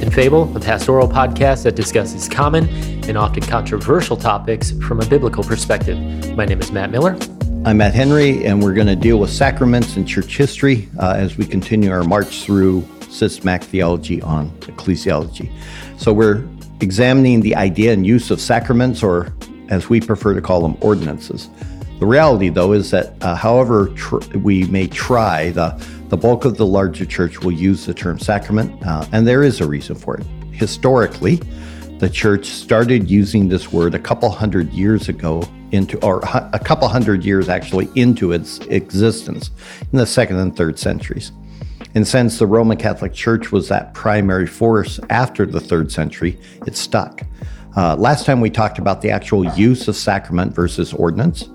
And 0.00 0.14
Fable, 0.14 0.56
a 0.56 0.60
pastoral 0.60 1.06
podcast 1.06 1.64
that 1.64 1.76
discusses 1.76 2.26
common 2.26 2.66
and 3.06 3.18
often 3.18 3.42
controversial 3.42 4.16
topics 4.16 4.70
from 4.70 4.98
a 4.98 5.04
biblical 5.04 5.44
perspective. 5.44 5.98
My 6.34 6.46
name 6.46 6.58
is 6.58 6.72
Matt 6.72 6.90
Miller. 6.90 7.18
I'm 7.66 7.76
Matt 7.76 7.92
Henry, 7.92 8.46
and 8.46 8.62
we're 8.62 8.72
going 8.72 8.86
to 8.86 8.96
deal 8.96 9.18
with 9.18 9.28
sacraments 9.28 9.96
and 9.96 10.08
church 10.08 10.38
history 10.38 10.88
uh, 10.98 11.12
as 11.18 11.36
we 11.36 11.44
continue 11.44 11.90
our 11.90 12.02
march 12.02 12.44
through 12.44 12.88
systematic 13.10 13.68
theology 13.68 14.22
on 14.22 14.48
ecclesiology. 14.60 15.52
So, 15.98 16.14
we're 16.14 16.48
examining 16.80 17.42
the 17.42 17.54
idea 17.54 17.92
and 17.92 18.06
use 18.06 18.30
of 18.30 18.40
sacraments, 18.40 19.02
or 19.02 19.30
as 19.68 19.90
we 19.90 20.00
prefer 20.00 20.32
to 20.32 20.40
call 20.40 20.62
them, 20.62 20.78
ordinances. 20.80 21.50
The 21.98 22.06
reality, 22.06 22.48
though, 22.48 22.72
is 22.72 22.90
that 22.92 23.12
uh, 23.20 23.34
however 23.34 23.88
tr- 23.88 24.20
we 24.38 24.64
may 24.68 24.86
try, 24.86 25.50
the 25.50 25.78
the 26.10 26.16
bulk 26.16 26.44
of 26.44 26.56
the 26.56 26.66
larger 26.66 27.06
church 27.06 27.40
will 27.40 27.52
use 27.52 27.86
the 27.86 27.94
term 27.94 28.18
sacrament, 28.18 28.84
uh, 28.84 29.06
and 29.12 29.26
there 29.26 29.42
is 29.44 29.60
a 29.60 29.66
reason 29.66 29.94
for 29.94 30.16
it. 30.16 30.26
Historically, 30.52 31.36
the 31.98 32.10
church 32.10 32.46
started 32.46 33.08
using 33.08 33.48
this 33.48 33.72
word 33.72 33.94
a 33.94 33.98
couple 33.98 34.28
hundred 34.28 34.72
years 34.72 35.08
ago 35.08 35.42
into, 35.70 36.04
or 36.04 36.20
a 36.52 36.58
couple 36.58 36.88
hundred 36.88 37.24
years 37.24 37.48
actually 37.48 37.88
into 37.94 38.32
its 38.32 38.58
existence 38.66 39.50
in 39.92 39.98
the 39.98 40.06
second 40.06 40.38
and 40.38 40.56
third 40.56 40.78
centuries. 40.78 41.30
And 41.94 42.06
since 42.06 42.38
the 42.38 42.46
Roman 42.46 42.76
Catholic 42.76 43.12
Church 43.12 43.52
was 43.52 43.68
that 43.68 43.94
primary 43.94 44.46
force 44.46 44.98
after 45.10 45.46
the 45.46 45.60
third 45.60 45.92
century, 45.92 46.38
it 46.66 46.76
stuck. 46.76 47.22
Uh, 47.76 47.94
last 47.96 48.26
time 48.26 48.40
we 48.40 48.50
talked 48.50 48.78
about 48.78 49.00
the 49.00 49.10
actual 49.10 49.44
use 49.54 49.86
of 49.86 49.94
sacrament 49.94 50.54
versus 50.54 50.92
ordinance. 50.92 51.48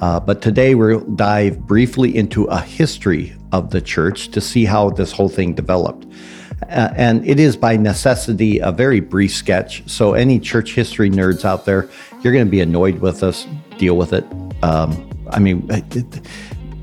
Uh, 0.00 0.18
but 0.18 0.40
today 0.40 0.74
we'll 0.74 1.00
dive 1.00 1.66
briefly 1.66 2.16
into 2.16 2.44
a 2.44 2.60
history 2.60 3.34
of 3.52 3.70
the 3.70 3.80
church 3.80 4.28
to 4.28 4.40
see 4.40 4.64
how 4.64 4.90
this 4.90 5.12
whole 5.12 5.28
thing 5.28 5.54
developed. 5.54 6.06
Uh, 6.62 6.92
and 6.96 7.26
it 7.26 7.40
is 7.40 7.56
by 7.56 7.76
necessity 7.76 8.58
a 8.58 8.70
very 8.70 9.00
brief 9.00 9.34
sketch. 9.34 9.82
So, 9.86 10.14
any 10.14 10.38
church 10.38 10.74
history 10.74 11.10
nerds 11.10 11.44
out 11.44 11.64
there, 11.64 11.88
you're 12.22 12.32
going 12.32 12.44
to 12.44 12.50
be 12.50 12.60
annoyed 12.60 12.98
with 12.98 13.22
us. 13.22 13.46
Deal 13.78 13.96
with 13.96 14.12
it. 14.12 14.24
Um, 14.62 15.10
I 15.30 15.38
mean, 15.38 15.66
it, 15.70 16.20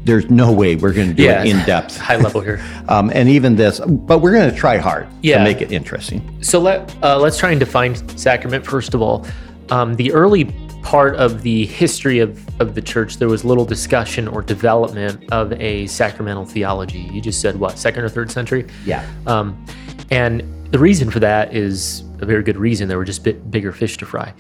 there's 0.04 0.30
no 0.30 0.52
way 0.52 0.76
we're 0.76 0.94
going 0.94 1.10
to 1.10 1.14
do 1.14 1.24
yeah, 1.24 1.44
it 1.44 1.50
in 1.50 1.64
depth, 1.66 1.98
high 2.00 2.16
level 2.16 2.42
here. 2.42 2.64
um, 2.88 3.12
and 3.14 3.30
even 3.30 3.56
this, 3.56 3.80
but 3.80 4.20
we're 4.20 4.32
going 4.32 4.50
to 4.50 4.56
try 4.56 4.78
hard 4.78 5.08
yeah. 5.22 5.38
to 5.38 5.44
make 5.44 5.62
it 5.62 5.72
interesting. 5.72 6.42
So 6.42 6.60
let 6.60 6.96
uh, 7.04 7.20
let's 7.20 7.38
try 7.38 7.52
and 7.52 7.60
define 7.60 7.96
sacrament 8.18 8.66
first 8.66 8.94
of 8.94 9.02
all. 9.02 9.28
Um, 9.70 9.96
the 9.96 10.12
early 10.14 10.46
part 10.82 11.16
of 11.16 11.42
the 11.42 11.66
history 11.66 12.20
of, 12.20 12.62
of 12.62 12.74
the 12.76 12.82
church, 12.82 13.18
there 13.18 13.28
was 13.28 13.44
little 13.44 13.66
discussion 13.66 14.28
or 14.28 14.42
development 14.42 15.32
of 15.34 15.52
a 15.54 15.86
sacramental 15.88 16.46
theology. 16.46 17.10
You 17.12 17.20
just 17.22 17.42
said 17.42 17.60
what, 17.60 17.78
second 17.78 18.04
or 18.04 18.10
third 18.10 18.32
century? 18.32 18.66
Yeah. 18.86 19.06
Um, 19.26 19.66
and 20.12 20.44
the 20.72 20.80
reason 20.80 21.10
for 21.10 21.20
that 21.20 21.54
is 21.54 22.04
a 22.20 22.26
very 22.26 22.44
good 22.44 22.58
reason. 22.58 22.88
There 22.88 22.98
were 22.98 23.06
just 23.06 23.24
bit 23.24 23.52
bigger 23.52 23.72
fish 23.72 23.98
to 23.98 24.06
fry. 24.06 24.34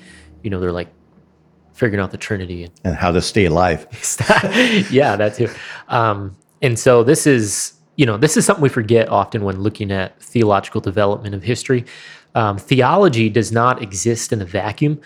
You 0.43 0.49
know, 0.49 0.59
they're 0.59 0.71
like 0.71 0.87
figuring 1.73 2.01
out 2.01 2.11
the 2.11 2.17
Trinity 2.17 2.69
and 2.83 2.95
how 2.95 3.11
to 3.11 3.21
stay 3.21 3.45
alive. 3.45 3.85
yeah, 4.91 5.15
that 5.15 5.35
too. 5.35 5.49
Um, 5.89 6.35
and 6.61 6.77
so 6.77 7.03
this 7.03 7.27
is, 7.27 7.73
you 7.97 8.05
know, 8.05 8.17
this 8.17 8.37
is 8.37 8.45
something 8.45 8.63
we 8.63 8.69
forget 8.69 9.09
often 9.09 9.43
when 9.43 9.61
looking 9.61 9.91
at 9.91 10.19
theological 10.21 10.81
development 10.81 11.35
of 11.35 11.43
history. 11.43 11.85
Um, 12.35 12.57
theology 12.57 13.29
does 13.29 13.51
not 13.51 13.81
exist 13.81 14.31
in 14.31 14.41
a 14.41 14.45
vacuum, 14.45 15.01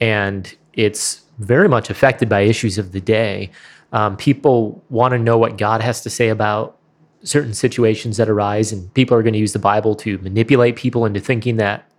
and 0.00 0.54
it's 0.72 1.22
very 1.38 1.68
much 1.68 1.90
affected 1.90 2.28
by 2.28 2.40
issues 2.40 2.78
of 2.78 2.92
the 2.92 3.00
day. 3.00 3.50
Um, 3.92 4.16
people 4.16 4.84
want 4.90 5.12
to 5.12 5.18
know 5.18 5.38
what 5.38 5.56
God 5.56 5.80
has 5.80 6.00
to 6.02 6.10
say 6.10 6.28
about 6.28 6.78
certain 7.22 7.54
situations 7.54 8.16
that 8.18 8.28
arise, 8.28 8.72
and 8.72 8.92
people 8.94 9.16
are 9.16 9.22
going 9.22 9.32
to 9.32 9.38
use 9.38 9.52
the 9.52 9.58
Bible 9.58 9.94
to 9.96 10.18
manipulate 10.18 10.76
people 10.76 11.06
into 11.06 11.20
thinking 11.20 11.56
that 11.56 11.90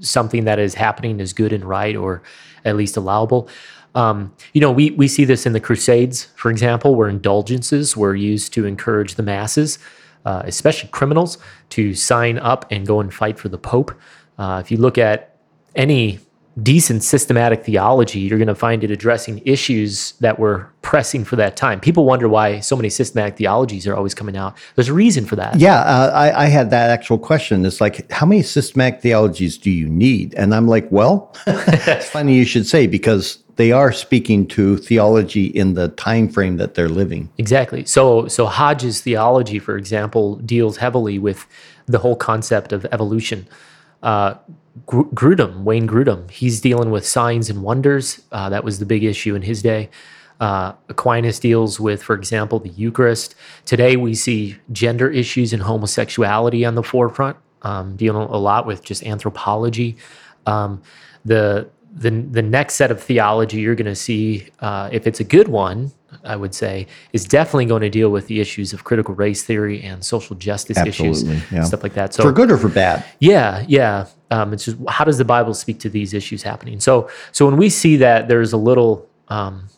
something 0.00 0.44
that 0.44 0.58
is 0.58 0.74
happening 0.74 1.20
is 1.20 1.32
good 1.32 1.52
and 1.52 1.64
right, 1.64 1.96
or 1.96 2.22
at 2.64 2.76
least 2.76 2.96
allowable. 2.96 3.48
Um, 3.94 4.34
you 4.52 4.60
know, 4.60 4.70
we 4.70 4.90
we 4.92 5.08
see 5.08 5.24
this 5.24 5.46
in 5.46 5.52
the 5.52 5.60
Crusades, 5.60 6.24
for 6.36 6.50
example, 6.50 6.94
where 6.94 7.08
indulgences 7.08 7.96
were 7.96 8.14
used 8.14 8.52
to 8.54 8.66
encourage 8.66 9.14
the 9.14 9.22
masses, 9.22 9.78
uh, 10.24 10.42
especially 10.44 10.88
criminals, 10.90 11.38
to 11.70 11.94
sign 11.94 12.38
up 12.38 12.66
and 12.70 12.86
go 12.86 13.00
and 13.00 13.12
fight 13.12 13.38
for 13.38 13.48
the 13.48 13.58
Pope. 13.58 13.92
Uh, 14.38 14.60
if 14.62 14.70
you 14.70 14.76
look 14.76 14.98
at 14.98 15.36
any 15.74 16.18
decent 16.62 17.02
systematic 17.02 17.64
theology, 17.64 18.20
you're 18.20 18.38
going 18.38 18.48
to 18.48 18.54
find 18.54 18.82
it 18.82 18.90
addressing 18.90 19.40
issues 19.44 20.12
that 20.20 20.38
were 20.38 20.68
pressing 20.82 21.24
for 21.24 21.36
that 21.36 21.56
time. 21.56 21.80
People 21.80 22.04
wonder 22.04 22.28
why 22.28 22.60
so 22.60 22.76
many 22.76 22.90
systematic 22.90 23.36
theologies 23.36 23.86
are 23.86 23.94
always 23.94 24.14
coming 24.14 24.36
out. 24.36 24.56
There's 24.74 24.88
a 24.88 24.94
reason 24.94 25.24
for 25.24 25.36
that. 25.36 25.58
Yeah, 25.58 25.80
uh, 25.80 26.10
I, 26.12 26.44
I, 26.44 26.46
had 26.46 26.70
that 26.70 26.90
actual 26.90 27.18
question. 27.18 27.64
It's 27.64 27.80
like, 27.80 28.10
how 28.10 28.26
many 28.26 28.42
systematic 28.42 29.00
theologies 29.00 29.56
do 29.56 29.70
you 29.70 29.88
need? 29.88 30.34
And 30.34 30.54
I'm 30.54 30.66
like, 30.66 30.90
well, 30.90 31.34
it's 31.46 32.08
funny 32.08 32.34
you 32.34 32.44
should 32.44 32.66
say 32.66 32.86
because 32.86 33.38
they 33.56 33.72
are 33.72 33.92
speaking 33.92 34.46
to 34.48 34.76
theology 34.76 35.46
in 35.46 35.74
the 35.74 35.88
time 35.88 36.28
frame 36.28 36.56
that 36.56 36.74
they're 36.74 36.88
living. 36.88 37.30
Exactly. 37.38 37.84
So, 37.84 38.28
so 38.28 38.46
Hodge's 38.46 39.00
theology, 39.00 39.58
for 39.58 39.76
example, 39.76 40.36
deals 40.36 40.76
heavily 40.78 41.18
with 41.18 41.46
the 41.86 41.98
whole 41.98 42.16
concept 42.16 42.72
of 42.72 42.86
evolution. 42.86 43.46
Uh, 44.02 44.34
Grudem, 44.86 45.62
Wayne 45.64 45.86
Grudem, 45.86 46.30
he's 46.30 46.60
dealing 46.60 46.90
with 46.90 47.06
signs 47.06 47.50
and 47.50 47.62
wonders. 47.62 48.22
Uh, 48.32 48.48
that 48.48 48.64
was 48.64 48.78
the 48.78 48.86
big 48.86 49.04
issue 49.04 49.34
in 49.34 49.42
his 49.42 49.62
day. 49.62 49.90
Uh, 50.38 50.72
Aquinas 50.88 51.38
deals 51.38 51.78
with, 51.78 52.02
for 52.02 52.14
example, 52.14 52.60
the 52.60 52.70
Eucharist. 52.70 53.34
Today 53.66 53.96
we 53.96 54.14
see 54.14 54.56
gender 54.72 55.10
issues 55.10 55.52
and 55.52 55.62
homosexuality 55.62 56.64
on 56.64 56.76
the 56.76 56.82
forefront, 56.82 57.36
um, 57.62 57.96
dealing 57.96 58.28
a 58.28 58.38
lot 58.38 58.64
with 58.64 58.82
just 58.82 59.04
anthropology. 59.04 59.96
Um, 60.46 60.82
the 61.24 61.68
the 61.92 62.10
the 62.10 62.42
next 62.42 62.74
set 62.74 62.90
of 62.90 63.02
theology 63.02 63.58
you're 63.60 63.74
going 63.74 63.86
to 63.86 63.96
see, 63.96 64.48
uh, 64.60 64.88
if 64.92 65.06
it's 65.06 65.20
a 65.20 65.24
good 65.24 65.48
one, 65.48 65.92
I 66.24 66.36
would 66.36 66.54
say, 66.54 66.86
is 67.12 67.24
definitely 67.24 67.66
going 67.66 67.82
to 67.82 67.90
deal 67.90 68.10
with 68.10 68.26
the 68.26 68.40
issues 68.40 68.72
of 68.72 68.84
critical 68.84 69.14
race 69.14 69.42
theory 69.42 69.82
and 69.82 70.04
social 70.04 70.36
justice 70.36 70.78
Absolutely, 70.78 71.32
issues, 71.32 71.52
yeah. 71.52 71.64
stuff 71.64 71.82
like 71.82 71.94
that. 71.94 72.14
So 72.14 72.22
for 72.22 72.32
good 72.32 72.50
or 72.50 72.58
for 72.58 72.68
bad? 72.68 73.04
Yeah, 73.18 73.64
yeah. 73.66 74.06
Um, 74.30 74.52
it's 74.52 74.64
just 74.64 74.76
how 74.88 75.04
does 75.04 75.18
the 75.18 75.24
Bible 75.24 75.54
speak 75.54 75.80
to 75.80 75.88
these 75.88 76.14
issues 76.14 76.42
happening? 76.42 76.78
So, 76.80 77.10
so 77.32 77.46
when 77.46 77.56
we 77.56 77.68
see 77.68 77.96
that 77.96 78.28
there's 78.28 78.52
a 78.52 78.56
little, 78.56 79.08
um, 79.28 79.68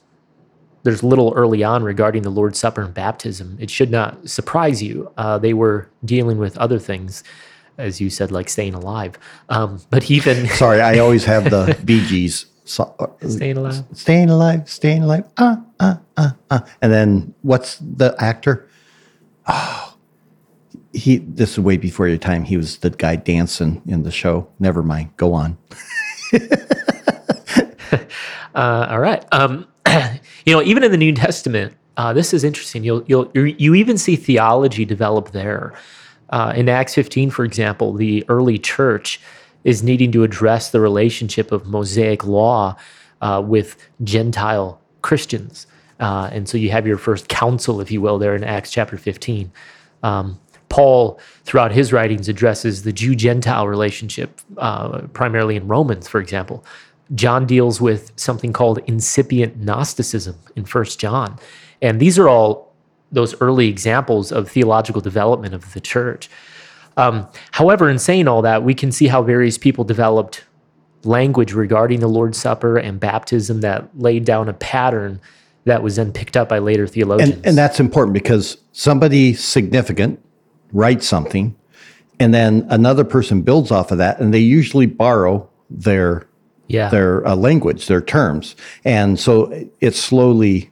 there's 0.82 1.02
little 1.02 1.32
early 1.34 1.62
on 1.62 1.82
regarding 1.82 2.22
the 2.22 2.30
Lord's 2.30 2.58
Supper 2.58 2.82
and 2.82 2.92
baptism, 2.92 3.56
it 3.60 3.70
should 3.70 3.90
not 3.90 4.28
surprise 4.28 4.82
you. 4.82 5.10
Uh, 5.16 5.38
they 5.38 5.54
were 5.54 5.88
dealing 6.04 6.38
with 6.38 6.58
other 6.58 6.78
things 6.78 7.24
as 7.78 8.00
you 8.00 8.10
said, 8.10 8.30
like 8.30 8.48
staying 8.48 8.74
alive. 8.74 9.18
Um, 9.48 9.80
but 9.90 10.10
even 10.10 10.48
sorry, 10.62 10.80
I 10.80 10.98
always 10.98 11.24
have 11.24 11.50
the 11.50 11.78
Bee 11.84 12.06
Gees. 12.06 12.46
So, 12.64 12.94
uh, 13.00 13.28
staying 13.28 13.56
alive, 13.56 13.84
staying 13.92 14.30
alive, 14.30 14.70
staying 14.70 15.02
alive. 15.02 15.24
Uh, 15.36 15.56
uh, 15.80 15.96
uh, 16.16 16.30
uh. 16.48 16.60
And 16.80 16.92
then 16.92 17.34
what's 17.42 17.76
the 17.78 18.14
actor? 18.18 18.68
Oh, 19.48 19.96
he. 20.92 21.18
This 21.18 21.52
is 21.52 21.58
way 21.58 21.76
before 21.76 22.06
your 22.06 22.18
time. 22.18 22.44
He 22.44 22.56
was 22.56 22.78
the 22.78 22.90
guy 22.90 23.16
dancing 23.16 23.82
in 23.86 24.04
the 24.04 24.12
show. 24.12 24.46
Never 24.60 24.84
mind. 24.84 25.10
Go 25.16 25.34
on. 25.34 25.58
uh, 28.54 28.86
all 28.90 29.00
right. 29.00 29.24
Um, 29.32 29.66
you 30.46 30.54
know, 30.54 30.62
even 30.62 30.84
in 30.84 30.92
the 30.92 30.96
New 30.96 31.12
Testament, 31.12 31.74
uh, 31.96 32.12
this 32.12 32.32
is 32.32 32.44
interesting. 32.44 32.84
You'll 32.84 33.02
you'll 33.06 33.30
you 33.34 33.74
even 33.74 33.98
see 33.98 34.16
theology 34.16 34.84
develop 34.84 35.32
there. 35.32 35.74
Uh, 36.32 36.52
in 36.56 36.68
Acts 36.68 36.94
15, 36.94 37.30
for 37.30 37.44
example, 37.44 37.92
the 37.92 38.24
early 38.28 38.58
church 38.58 39.20
is 39.64 39.82
needing 39.82 40.10
to 40.12 40.24
address 40.24 40.70
the 40.70 40.80
relationship 40.80 41.52
of 41.52 41.66
Mosaic 41.66 42.24
law 42.24 42.74
uh, 43.20 43.42
with 43.44 43.76
Gentile 44.02 44.80
Christians. 45.02 45.66
Uh, 46.00 46.30
and 46.32 46.48
so 46.48 46.58
you 46.58 46.70
have 46.70 46.86
your 46.86 46.98
first 46.98 47.28
council, 47.28 47.80
if 47.80 47.90
you 47.90 48.00
will, 48.00 48.18
there 48.18 48.34
in 48.34 48.42
Acts 48.42 48.72
chapter 48.72 48.96
15. 48.96 49.52
Um, 50.02 50.40
Paul, 50.68 51.20
throughout 51.44 51.70
his 51.70 51.92
writings, 51.92 52.28
addresses 52.28 52.82
the 52.82 52.92
Jew 52.92 53.14
Gentile 53.14 53.68
relationship, 53.68 54.40
uh, 54.56 55.02
primarily 55.12 55.54
in 55.54 55.68
Romans, 55.68 56.08
for 56.08 56.18
example. 56.18 56.64
John 57.14 57.46
deals 57.46 57.80
with 57.80 58.10
something 58.16 58.54
called 58.54 58.78
incipient 58.86 59.58
Gnosticism 59.58 60.36
in 60.56 60.64
First 60.64 60.98
John. 60.98 61.38
And 61.82 62.00
these 62.00 62.18
are 62.18 62.28
all 62.28 62.71
those 63.12 63.40
early 63.40 63.68
examples 63.68 64.32
of 64.32 64.50
theological 64.50 65.00
development 65.00 65.54
of 65.54 65.72
the 65.74 65.80
church. 65.80 66.30
Um, 66.96 67.28
however, 67.52 67.88
in 67.88 67.98
saying 67.98 68.26
all 68.26 68.42
that, 68.42 68.64
we 68.64 68.74
can 68.74 68.90
see 68.90 69.06
how 69.06 69.22
various 69.22 69.58
people 69.58 69.84
developed 69.84 70.44
language 71.04 71.52
regarding 71.52 72.00
the 72.00 72.08
Lord's 72.08 72.38
Supper 72.38 72.76
and 72.76 72.98
baptism 72.98 73.60
that 73.60 73.88
laid 73.98 74.24
down 74.24 74.48
a 74.48 74.52
pattern 74.52 75.20
that 75.64 75.82
was 75.82 75.96
then 75.96 76.12
picked 76.12 76.36
up 76.36 76.48
by 76.48 76.58
later 76.58 76.86
theologians. 76.86 77.34
And, 77.36 77.46
and 77.46 77.58
that's 77.58 77.78
important 77.78 78.14
because 78.14 78.56
somebody 78.72 79.34
significant 79.34 80.20
writes 80.72 81.06
something, 81.06 81.56
and 82.18 82.34
then 82.34 82.66
another 82.68 83.04
person 83.04 83.42
builds 83.42 83.70
off 83.70 83.90
of 83.90 83.98
that, 83.98 84.20
and 84.20 84.32
they 84.34 84.40
usually 84.40 84.86
borrow 84.86 85.48
their 85.70 86.26
yeah. 86.68 86.88
their 86.88 87.26
uh, 87.26 87.36
language, 87.36 87.86
their 87.86 88.00
terms, 88.00 88.56
and 88.84 89.20
so 89.20 89.68
it 89.80 89.94
slowly 89.94 90.71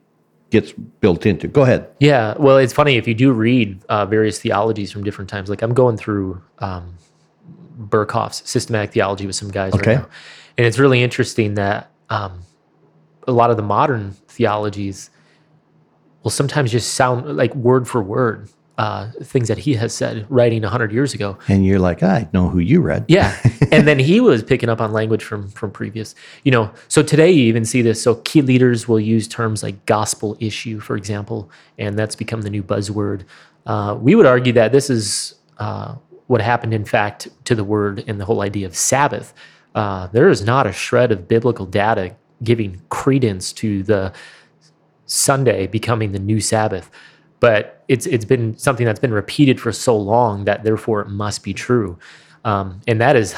gets 0.50 0.73
built 0.73 1.26
into. 1.26 1.49
Go 1.49 1.62
ahead. 1.62 1.88
Yeah, 2.00 2.35
well, 2.38 2.58
it's 2.58 2.73
funny 2.73 2.97
if 2.97 3.06
you 3.08 3.14
do 3.14 3.32
read 3.32 3.81
uh, 3.88 4.06
various 4.06 4.41
theologies 4.41 4.91
from 4.93 5.05
different 5.05 5.31
times. 5.31 5.49
Like 5.49 5.62
I'm 5.62 5.75
going 5.75 5.97
through 5.97 6.43
um, 6.58 6.97
Berkhof's 7.79 8.43
systematic 8.49 8.93
theology 8.93 9.26
with 9.26 9.37
some 9.37 9.50
guys 9.50 9.73
Okay. 9.75 9.93
right 9.97 10.02
now, 10.02 10.08
and 10.58 10.67
it's 10.67 10.79
really 10.79 11.02
interesting 11.02 11.55
that 11.55 11.91
um, 12.11 12.41
a 13.26 13.32
lot 13.32 13.50
of 13.50 13.56
the 13.56 13.62
modern 13.62 14.12
theologies 14.29 15.11
will 16.23 16.31
sometimes 16.31 16.70
just 16.73 16.94
sound 16.94 17.37
like 17.37 17.55
word 17.55 17.88
for 17.88 18.03
word 18.03 18.49
uh, 18.81 19.11
things 19.23 19.49
that 19.49 19.59
he 19.59 19.75
has 19.75 19.93
said 19.93 20.25
writing 20.31 20.62
100 20.62 20.91
years 20.91 21.12
ago. 21.12 21.37
And 21.49 21.67
you're 21.67 21.79
like, 21.79 22.03
I 22.03 22.27
know 22.32 22.49
who 22.49 22.61
you 22.61 22.81
read. 22.81 23.05
yeah. 23.09 23.37
And 23.73 23.87
then 23.87 23.99
he 23.99 24.21
was 24.21 24.43
picking 24.43 24.71
up 24.71 24.81
on 24.81 24.91
language 24.93 25.23
from 25.23 25.49
from 25.50 25.71
previous 25.71 26.15
you 26.44 26.50
know 26.50 26.73
so 26.88 27.03
today 27.03 27.31
you 27.31 27.44
even 27.44 27.65
see 27.67 27.82
this. 27.82 28.03
So 28.03 28.17
key 28.25 28.41
leaders 28.41 28.88
will 28.88 28.99
use 28.99 29.29
terms 29.29 29.62
like 29.62 29.85
gospel 29.85 30.37
issue 30.41 30.81
for 30.81 30.97
example 30.97 31.50
and 31.79 31.99
that's 31.99 32.17
become 32.17 32.41
the 32.43 32.50
new 32.50 32.62
buzzword. 32.62 33.25
Uh, 33.67 33.99
we 34.00 34.15
would 34.15 34.27
argue 34.27 34.55
that 34.55 34.73
this 34.73 34.88
is 34.88 35.35
uh, 35.59 35.94
what 36.27 36.41
happened 36.41 36.73
in 36.73 36.87
fact 36.87 37.29
to 37.44 37.55
the 37.55 37.65
word 37.65 38.03
and 38.09 38.19
the 38.19 38.25
whole 38.25 38.41
idea 38.41 38.67
of 38.67 38.75
sabbath. 38.75 39.35
Uh, 39.75 40.06
there 40.06 40.31
is 40.31 40.43
not 40.43 40.67
a 40.67 40.73
shred 40.73 41.12
of 41.12 41.29
biblical 41.29 41.67
data 41.67 42.17
giving 42.43 42.81
credence 42.88 43.53
to 43.53 43.82
the 43.82 44.11
sunday 45.05 45.67
becoming 45.67 46.12
the 46.12 46.19
new 46.19 46.41
sabbath. 46.41 46.91
But 47.41 47.80
it's 47.91 48.07
it's 48.07 48.25
been 48.25 48.57
something 48.57 48.87
that's 48.87 49.01
been 49.01 49.13
repeated 49.13 49.61
for 49.61 49.73
so 49.73 49.97
long 49.97 50.45
that 50.45 50.65
therefore 50.65 51.01
it 51.03 51.09
must 51.09 51.43
be 51.43 51.53
true 51.53 51.99
um, 52.45 52.81
and 52.87 53.01
that 53.01 53.17
is 53.17 53.35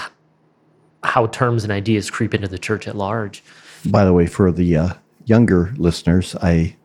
how 1.02 1.26
terms 1.26 1.64
and 1.64 1.72
ideas 1.72 2.10
creep 2.10 2.34
into 2.34 2.48
the 2.48 2.58
church 2.58 2.86
at 2.86 2.96
large. 2.96 3.42
By 3.86 4.04
the 4.04 4.12
way, 4.12 4.26
for 4.26 4.52
the 4.52 4.76
uh, 4.76 4.88
younger 5.24 5.72
listeners, 5.76 6.36
I 6.42 6.76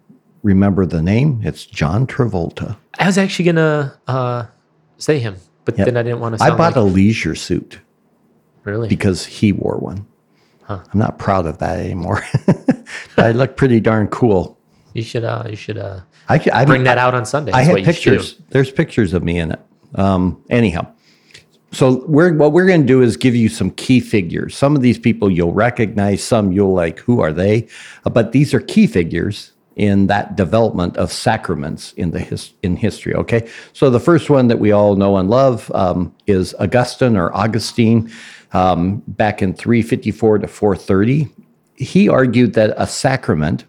remember 0.41 0.85
the 0.85 1.01
name. 1.01 1.41
It's 1.43 1.65
John 1.65 2.07
Travolta. 2.07 2.77
I 2.97 3.05
was 3.05 3.17
actually 3.17 3.45
gonna 3.45 3.99
uh, 4.07 4.45
say 4.97 5.19
him, 5.19 5.35
but 5.65 5.77
Yep. 5.77 5.85
then 5.85 5.97
I 5.97 6.03
didn't 6.03 6.19
want 6.19 6.33
to. 6.33 6.39
Say 6.39 6.45
I 6.45 6.49
bought 6.49 6.75
like, 6.75 6.75
a 6.75 6.81
leisure 6.81 7.35
suit 7.35 7.79
really. 8.63 8.87
because 8.87 9.25
he 9.25 9.51
wore 9.51 9.77
one. 9.77 10.07
I'm 10.69 10.83
not 10.95 11.17
proud 11.17 11.45
of 11.45 11.59
that 11.59 11.79
anymore. 11.79 12.23
I 13.17 13.31
look 13.31 13.55
pretty 13.55 13.79
darn 13.79 14.07
cool. 14.07 14.56
You 14.97 15.03
should 15.03 15.23
uh, 15.23 15.43
you 15.49 15.55
should 15.55 15.77
uh, 15.77 16.01
I, 16.27 16.41
I 16.51 16.65
bring 16.65 16.83
that 16.83 16.97
out 16.97 17.13
on 17.13 17.25
Sunday. 17.25 17.51
I 17.51 17.57
That's 17.57 17.67
had 17.67 17.73
what 17.73 17.85
you 17.85 17.93
should 17.93 18.03
do. 18.11 18.17
pictures. 18.17 18.41
There's 18.49 18.71
pictures 18.71 19.13
of 19.13 19.23
me 19.23 19.39
in 19.39 19.51
it. 19.51 19.59
Um, 19.95 20.43
anyhow, 20.49 20.91
so 21.71 22.03
we're 22.07 22.33
what 22.33 22.51
we're 22.51 22.65
going 22.65 22.81
to 22.81 22.87
do 22.87 23.01
is 23.01 23.17
give 23.17 23.35
you 23.35 23.49
some 23.49 23.71
key 23.71 23.99
figures. 23.99 24.55
Some 24.55 24.75
of 24.75 24.81
these 24.81 24.97
people 24.97 25.29
you'll 25.29 25.53
recognize. 25.53 26.23
Some 26.23 26.51
you'll 26.51 26.73
like. 26.73 26.99
Who 26.99 27.21
are 27.21 27.31
they? 27.31 27.67
Uh, 28.05 28.09
but 28.09 28.31
these 28.31 28.53
are 28.53 28.59
key 28.59 28.87
figures 28.87 29.53
in 29.75 30.07
that 30.07 30.35
development 30.35 30.97
of 30.97 31.11
sacraments 31.11 31.93
in 31.93 32.09
the 32.09 32.19
his, 32.19 32.53
in 32.63 32.75
history. 32.75 33.13
Okay, 33.13 33.47
so 33.73 33.89
the 33.89 33.99
first 33.99 34.29
one 34.29 34.47
that 34.47 34.59
we 34.59 34.71
all 34.71 34.95
know 34.95 35.17
and 35.17 35.29
love 35.29 35.71
um, 35.75 36.13
is 36.25 36.55
Augustine 36.55 37.15
or 37.15 37.35
Augustine, 37.35 38.11
um, 38.53 39.03
back 39.07 39.41
in 39.41 39.53
354 39.53 40.39
to 40.39 40.47
430. 40.47 41.29
He 41.75 42.09
argued 42.09 42.53
that 42.53 42.73
a 42.75 42.87
sacrament 42.87 43.65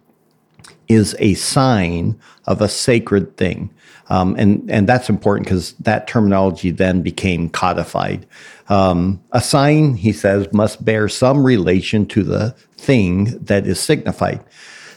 is 0.88 1.14
a 1.19 1.35
sign 1.35 2.19
of 2.46 2.61
a 2.61 2.69
sacred 2.69 3.37
thing. 3.37 3.70
Um, 4.11 4.35
and, 4.38 4.70
and 4.70 4.88
that's 4.88 5.11
important 5.11 5.46
because 5.46 5.73
that 5.75 6.06
terminology 6.06 6.70
then 6.70 7.02
became 7.02 7.50
codified. 7.50 8.26
Um, 8.70 9.23
a 9.32 9.40
sign, 9.40 9.94
he 9.94 10.12
says, 10.12 10.50
must 10.52 10.85
bear 10.85 11.08
some 11.08 11.44
relation 11.44 12.06
to 12.06 12.23
the 12.23 12.50
thing 12.76 13.38
that 13.44 13.67
is 13.67 13.79
signified. 13.79 14.43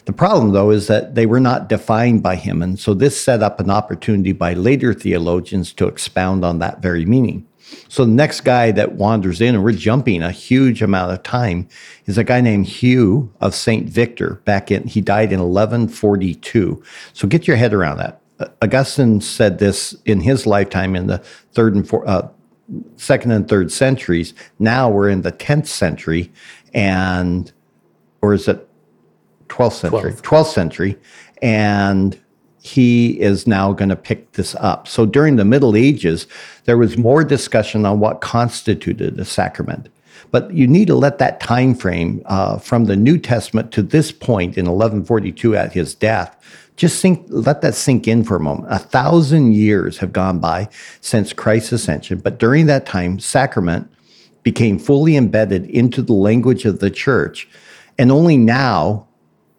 The 0.06 0.14
problem, 0.14 0.54
though, 0.54 0.72
is 0.72 0.88
that 0.88 1.16
they 1.16 1.26
were 1.26 1.40
not 1.40 1.70
defined 1.70 2.24
by 2.24 2.36
him. 2.36 2.62
And 2.62 2.80
so 2.80 2.94
this 2.94 3.22
set 3.22 3.44
up 3.44 3.60
an 3.60 3.70
opportunity 3.70 4.32
by 4.32 4.54
later 4.54 4.94
theologians 4.94 5.74
to 5.74 5.88
expound 5.88 6.44
on 6.44 6.60
that 6.60 6.82
very 6.82 7.06
meaning. 7.06 7.46
So 7.88 8.06
the 8.06 8.12
next 8.12 8.42
guy 8.42 8.72
that 8.72 8.94
wanders 8.94 9.42
in, 9.42 9.56
and 9.56 9.64
we're 9.64 9.72
jumping 9.72 10.22
a 10.22 10.32
huge 10.32 10.82
amount 10.82 11.12
of 11.12 11.24
time, 11.24 11.68
is 12.06 12.18
a 12.18 12.24
guy 12.24 12.42
named 12.42 12.68
Hugh 12.68 13.34
of 13.42 13.56
St. 13.56 13.88
Victor. 13.88 14.42
Back 14.46 14.72
in, 14.72 14.88
he 14.88 15.02
died 15.02 15.32
in 15.32 15.40
1142. 15.40 16.82
So 17.14 17.28
get 17.28 17.48
your 17.48 17.58
head 17.58 17.74
around 17.74 17.98
that. 17.98 18.22
Augustine 18.62 19.22
said 19.22 19.60
this 19.60 19.96
in 20.06 20.22
his 20.22 20.46
lifetime 20.46 20.96
in 20.96 21.08
the 21.08 21.20
third 21.54 21.76
and 21.76 21.88
fourth, 21.88 22.08
uh, 22.08 22.28
second 22.96 23.32
and 23.32 23.48
third 23.48 23.72
centuries. 23.72 24.34
Now 24.60 24.90
we're 24.90 25.10
in 25.10 25.22
the 25.22 25.32
10th 25.32 25.68
century, 25.68 26.32
and, 26.74 27.52
or 28.22 28.34
is 28.34 28.48
it 28.48 28.68
12th 29.50 29.74
century? 29.74 30.14
12th. 30.14 30.22
12th 30.22 30.54
century. 30.54 30.98
And 31.42 32.20
he 32.62 33.20
is 33.20 33.48
now 33.48 33.74
going 33.74 33.90
to 33.90 33.96
pick 33.96 34.34
this 34.34 34.56
up. 34.56 34.88
So 34.88 35.06
during 35.06 35.36
the 35.36 35.46
Middle 35.46 35.76
Ages, 35.76 36.28
there 36.66 36.78
was 36.78 36.98
more 36.98 37.24
discussion 37.24 37.86
on 37.86 38.00
what 38.00 38.22
constituted 38.22 39.20
a 39.20 39.26
sacrament. 39.26 39.90
But 40.30 40.54
you 40.54 40.68
need 40.68 40.88
to 40.88 40.96
let 40.96 41.18
that 41.18 41.40
time 41.40 41.74
frame 41.74 42.22
uh, 42.26 42.60
from 42.60 42.86
the 42.86 42.96
New 42.96 43.18
Testament 43.18 43.72
to 43.74 43.82
this 43.82 44.12
point 44.12 44.58
in 44.58 44.66
1142 44.66 45.56
at 45.56 45.74
his 45.74 45.96
death 45.96 46.38
just 46.82 47.00
sink, 47.00 47.24
let 47.30 47.62
that 47.62 47.76
sink 47.76 48.08
in 48.08 48.24
for 48.24 48.36
a 48.36 48.40
moment. 48.40 48.74
A 48.74 48.80
thousand 48.80 49.54
years 49.54 50.00
have 50.00 50.12
gone 50.12 50.40
by 50.40 50.68
since 51.00 51.32
Christ's 51.32 51.74
ascension, 51.74 52.18
but 52.18 52.40
during 52.40 52.66
that 52.66 52.88
time, 52.88 53.20
sacrament 53.20 53.88
became 54.42 54.80
fully 54.80 55.16
embedded 55.16 55.66
into 55.66 56.02
the 56.02 56.14
language 56.14 56.66
of 56.66 56.80
the 56.80 56.90
church. 56.90 57.48
And 58.00 58.12
only 58.12 58.36
now 58.36 59.08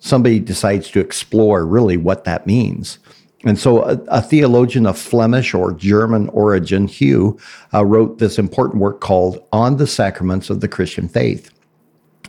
somebody 0.02 0.40
decides 0.40 0.90
to 0.90 1.00
explore 1.00 1.64
really 1.64 1.96
what 1.96 2.24
that 2.24 2.44
means. 2.44 2.98
And 3.44 3.58
so 3.58 3.82
a, 3.84 3.92
a 4.08 4.20
theologian 4.20 4.84
of 4.84 4.98
Flemish 4.98 5.54
or 5.54 5.72
German 5.72 6.28
origin, 6.30 6.88
Hugh, 6.88 7.38
uh, 7.72 7.84
wrote 7.84 8.18
this 8.18 8.38
important 8.38 8.80
work 8.80 9.00
called 9.00 9.42
On 9.52 9.76
the 9.76 9.86
Sacraments 9.86 10.50
of 10.50 10.60
the 10.60 10.68
Christian 10.68 11.08
Faith. 11.08 11.50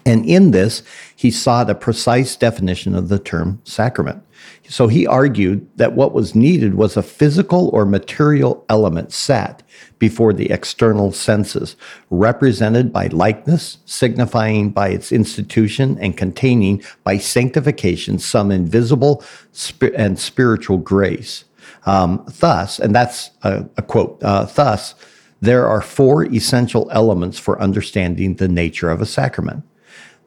And 0.06 0.26
in 0.26 0.52
this, 0.52 0.84
he 1.16 1.32
sought 1.32 1.70
a 1.70 1.76
precise 1.76 2.36
definition 2.36 2.94
of 2.94 3.08
the 3.08 3.20
term 3.20 3.62
sacrament. 3.64 4.22
So 4.68 4.88
he 4.88 5.08
argued 5.08 5.68
that 5.78 5.94
what 5.94 6.14
was 6.14 6.36
needed 6.36 6.76
was 6.76 6.98
a 6.98 7.04
physical 7.04 7.70
or 7.70 7.86
material 7.86 8.66
element 8.70 9.14
set 9.14 9.64
before 10.00 10.34
the 10.34 10.52
external 10.52 11.12
senses, 11.12 11.76
represented 12.10 12.92
by 12.92 13.08
likeness, 13.08 13.78
signifying 13.86 14.72
by 14.72 14.90
its 14.90 15.12
institution, 15.12 15.98
and 16.00 16.18
containing 16.18 16.84
by 17.04 17.18
sanctification 17.18 18.20
some 18.20 18.52
invisible 18.52 19.24
spi- 19.52 19.96
and 19.96 20.20
spiritual 20.20 20.78
grace. 20.78 21.46
Um, 21.86 22.26
thus, 22.40 22.80
and 22.80 22.94
that's 22.94 23.32
a, 23.44 23.66
a 23.78 23.82
quote, 23.82 24.22
uh, 24.24 24.46
thus, 24.46 24.96
there 25.42 25.68
are 25.68 25.82
four 25.82 26.24
essential 26.26 26.90
elements 26.92 27.38
for 27.38 27.62
understanding 27.62 28.36
the 28.36 28.48
nature 28.48 28.90
of 28.90 29.02
a 29.02 29.06
sacrament. 29.06 29.64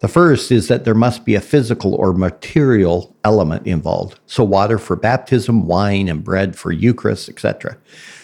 The 0.00 0.08
first 0.08 0.52
is 0.52 0.68
that 0.68 0.84
there 0.84 0.94
must 0.94 1.24
be 1.24 1.34
a 1.34 1.40
physical 1.40 1.94
or 1.94 2.12
material 2.12 3.16
element 3.24 3.66
involved. 3.66 4.18
So 4.26 4.44
water 4.44 4.78
for 4.78 4.94
baptism, 4.94 5.66
wine 5.66 6.08
and 6.08 6.22
bread 6.22 6.54
for 6.54 6.70
Eucharist, 6.70 7.28
etc. 7.28 7.78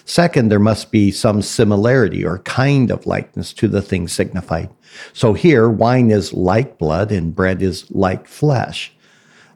Second, 0.05 0.51
there 0.51 0.59
must 0.59 0.91
be 0.91 1.11
some 1.11 1.41
similarity 1.41 2.25
or 2.25 2.41
kind 2.41 2.91
of 2.91 3.07
likeness 3.07 3.53
to 3.55 3.69
the 3.69 3.81
thing 3.81 4.07
signified. 4.07 4.69
So 5.15 5.33
here, 5.33 5.71
wine 5.71 6.11
is 6.11 6.35
like 6.35 6.77
blood 6.77 7.11
and 7.11 7.35
bread 7.35 7.63
is 7.63 7.91
like 7.91 8.27
flesh. 8.27 8.93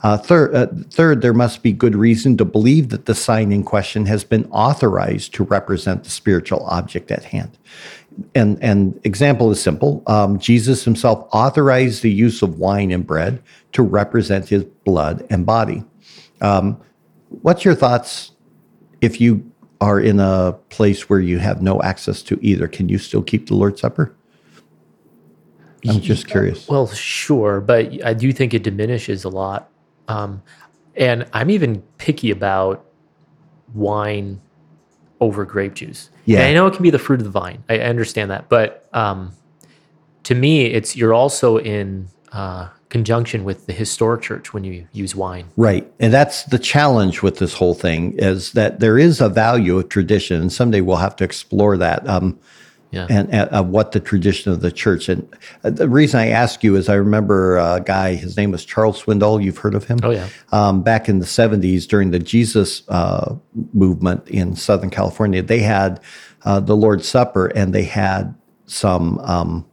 Uh, 0.03 0.19
uh, 0.31 0.67
third, 0.91 1.21
there 1.21 1.35
must 1.35 1.63
be 1.63 1.73
good 1.73 1.97
reason 1.97 2.37
to 2.37 2.45
believe 2.45 2.91
that 2.91 3.07
the 3.07 3.15
sign 3.15 3.51
in 3.51 3.65
question 3.65 4.07
has 4.07 4.25
been 4.25 4.45
authorized 4.51 5.35
to 5.35 5.45
represent 5.45 6.05
the 6.05 6.11
spiritual 6.11 6.65
object 6.67 7.11
at 7.11 7.25
hand. 7.25 7.59
And, 8.35 8.63
and 8.63 8.99
example 9.05 9.51
is 9.51 9.61
simple. 9.61 10.03
Um, 10.07 10.39
Jesus 10.39 10.85
himself 10.85 11.29
authorized 11.33 12.03
the 12.03 12.11
use 12.11 12.43
of 12.43 12.59
wine 12.59 12.91
and 12.91 13.07
bread 13.07 13.43
to 13.73 13.83
represent 13.83 14.49
his 14.49 14.65
blood 14.65 15.27
and 15.29 15.45
body. 15.45 15.85
Um, 16.41 16.81
what's 17.29 17.65
your 17.65 17.75
thoughts 17.75 18.33
if 19.01 19.21
you 19.21 19.51
are 19.81 20.01
in 20.01 20.19
a 20.19 20.55
place 20.71 21.09
where 21.11 21.21
you 21.21 21.39
have 21.39 21.61
no 21.61 21.83
access 21.83 22.23
to 22.23 22.39
either? 22.41 22.69
Can 22.69 22.89
you 22.89 22.99
still 22.99 23.23
keep 23.23 23.49
the 23.49 23.55
Lord's 23.55 23.81
Supper? 23.81 24.15
I'm 25.89 26.01
just 26.01 26.27
curious. 26.27 26.67
Well, 26.69 26.89
sure, 26.89 27.61
but 27.61 28.05
I 28.05 28.15
do 28.15 28.33
think 28.33 28.55
it 28.55 28.63
diminishes 28.63 29.25
a 29.25 29.29
lot. 29.29 29.71
Um, 30.09 30.43
and 30.97 31.27
I'm 31.33 31.51
even 31.51 31.83
picky 31.99 32.31
about 32.31 32.85
wine 33.75 34.41
over 35.21 35.45
grape 35.45 35.75
juice. 35.75 36.11
Yeah. 36.25 36.41
And 36.41 36.49
I 36.49 36.53
know 36.55 36.67
it 36.67 36.75
can 36.75 36.83
be 36.83 36.91
the 36.91 36.99
fruit 36.99 37.21
of 37.21 37.25
the 37.25 37.31
vine. 37.31 37.65
I 37.69 37.79
I 37.79 37.89
understand 37.89 38.31
that, 38.31 38.49
but 38.49 38.89
um, 38.93 39.33
to 40.25 40.35
me, 40.35 40.67
it's 40.67 40.97
you're 40.97 41.15
also 41.15 41.59
in 41.59 42.09
uh, 42.33 42.69
conjunction 42.89 43.45
with 43.45 43.67
the 43.67 43.73
historic 43.73 44.23
church 44.23 44.53
when 44.53 44.65
you 44.65 44.87
use 44.93 45.15
wine. 45.15 45.49
Right. 45.57 45.91
And 45.99 46.13
that's 46.13 46.45
the 46.45 46.59
challenge 46.59 47.23
with 47.23 47.39
this 47.39 47.55
whole 47.55 47.75
thing 47.75 48.19
is 48.19 48.53
that 48.53 48.81
there 48.81 48.99
is 48.99 49.21
a 49.21 49.29
value 49.29 49.79
of 49.79 49.89
tradition. 49.89 50.41
And 50.41 50.53
someday 50.53 50.81
we'll 50.81 50.97
have 50.97 51.17
to 51.17 51.25
explore 51.25 51.77
that. 51.77 52.09
Um, 52.09 52.39
yeah. 52.97 53.07
And 53.11 53.33
uh, 53.33 53.63
what 53.63 53.93
the 53.93 54.01
tradition 54.01 54.53
of 54.53 54.61
the 54.61 54.73
church. 54.73 55.09
And 55.09 55.29
uh, 55.63 55.71
the 55.71 55.89
reason 55.89 56.19
I 56.21 56.29
ask 56.29 56.65
you 56.65 56.77
is 56.77 56.89
I 56.89 56.95
remember 56.95 57.59
a 57.59 57.81
guy, 57.85 58.15
his 58.15 58.37
name 58.37 58.51
was 58.51 58.65
Charles 58.65 59.03
Swindoll. 59.03 59.43
You've 59.43 59.59
heard 59.59 59.75
of 59.75 59.85
him? 59.85 59.99
Oh, 60.03 60.11
yeah. 60.11 60.29
Um, 60.53 60.83
back 60.83 61.09
in 61.09 61.19
the 61.19 61.27
70s 61.27 61.87
during 61.87 62.11
the 62.11 62.19
Jesus 62.19 62.83
uh, 62.89 63.37
movement 63.73 64.29
in 64.29 64.57
Southern 64.57 64.91
California, 64.91 65.43
they 65.43 65.61
had 65.61 66.01
uh, 66.45 66.61
the 66.61 66.77
Lord's 66.77 67.09
Supper 67.09 67.47
and 67.47 67.75
they 67.75 67.85
had 67.85 68.35
some 68.67 69.19
um, 69.19 69.67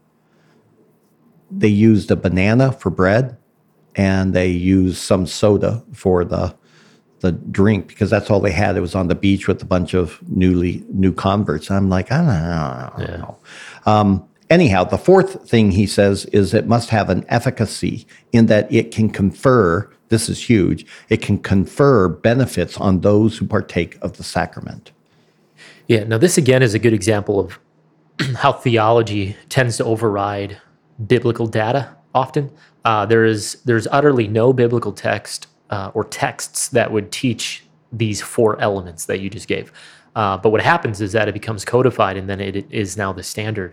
they 1.49 1.67
used 1.67 2.11
a 2.11 2.15
banana 2.15 2.71
for 2.71 2.89
bread 2.89 3.37
and 3.95 4.33
they 4.33 4.47
used 4.47 4.97
some 4.97 5.25
soda 5.27 5.83
for 5.93 6.25
the 6.25 6.55
the 7.23 7.31
drink 7.31 7.87
because 7.87 8.09
that's 8.09 8.29
all 8.29 8.41
they 8.41 8.51
had. 8.51 8.75
It 8.75 8.81
was 8.81 8.95
on 8.95 9.07
the 9.07 9.15
beach 9.15 9.47
with 9.47 9.61
a 9.61 9.65
bunch 9.65 9.93
of 9.93 10.19
newly 10.29 10.83
new 10.89 11.13
converts. 11.13 11.71
I'm 11.71 11.89
like, 11.89 12.11
I 12.11 12.17
don't 12.17 13.07
know. 13.07 13.37
I. 13.85 13.99
Um, 13.99 14.27
anyhow, 14.49 14.83
the 14.83 14.97
fourth 14.97 15.49
thing 15.49 15.71
he 15.71 15.87
says 15.87 16.25
is 16.25 16.53
it 16.53 16.67
must 16.67 16.89
have 16.89 17.09
an 17.09 17.25
efficacy 17.29 18.05
in 18.33 18.47
that 18.47 18.71
it 18.71 18.91
can 18.91 19.09
confer. 19.09 19.89
This 20.09 20.27
is 20.27 20.49
huge. 20.49 20.85
It 21.07 21.21
can 21.21 21.39
confer 21.39 22.09
benefits 22.09 22.77
on 22.77 22.99
those 22.99 23.37
who 23.37 23.47
partake 23.47 23.97
of 24.01 24.17
the 24.17 24.23
sacrament. 24.23 24.91
Yeah. 25.87 26.03
Now, 26.03 26.17
this 26.17 26.37
again 26.37 26.61
is 26.61 26.73
a 26.73 26.79
good 26.79 26.93
example 26.93 27.39
of 27.39 27.57
how 28.35 28.51
theology 28.51 29.37
tends 29.47 29.77
to 29.77 29.85
override 29.85 30.57
biblical 31.07 31.47
data 31.47 31.95
often. 32.13 32.51
Uh, 32.83 33.05
there 33.05 33.23
is 33.23 33.61
there's 33.63 33.87
utterly 33.91 34.27
no 34.27 34.51
biblical 34.51 34.91
text 34.91 35.47
uh, 35.73 35.89
or 35.95 36.03
texts 36.03 36.69
that 36.69 36.91
would 36.91 37.11
teach 37.11 37.63
these 37.91 38.21
four 38.21 38.59
elements 38.59 39.05
that 39.05 39.19
you 39.21 39.29
just 39.29 39.47
gave. 39.47 39.71
Uh, 40.15 40.37
but 40.37 40.51
what 40.51 40.61
happens 40.61 41.01
is 41.01 41.11
that 41.13 41.27
it 41.27 41.33
becomes 41.33 41.65
codified, 41.65 42.15
and 42.15 42.29
then 42.29 42.39
it 42.39 42.55
is 42.69 42.95
now 42.95 43.11
the 43.11 43.23
standard. 43.23 43.71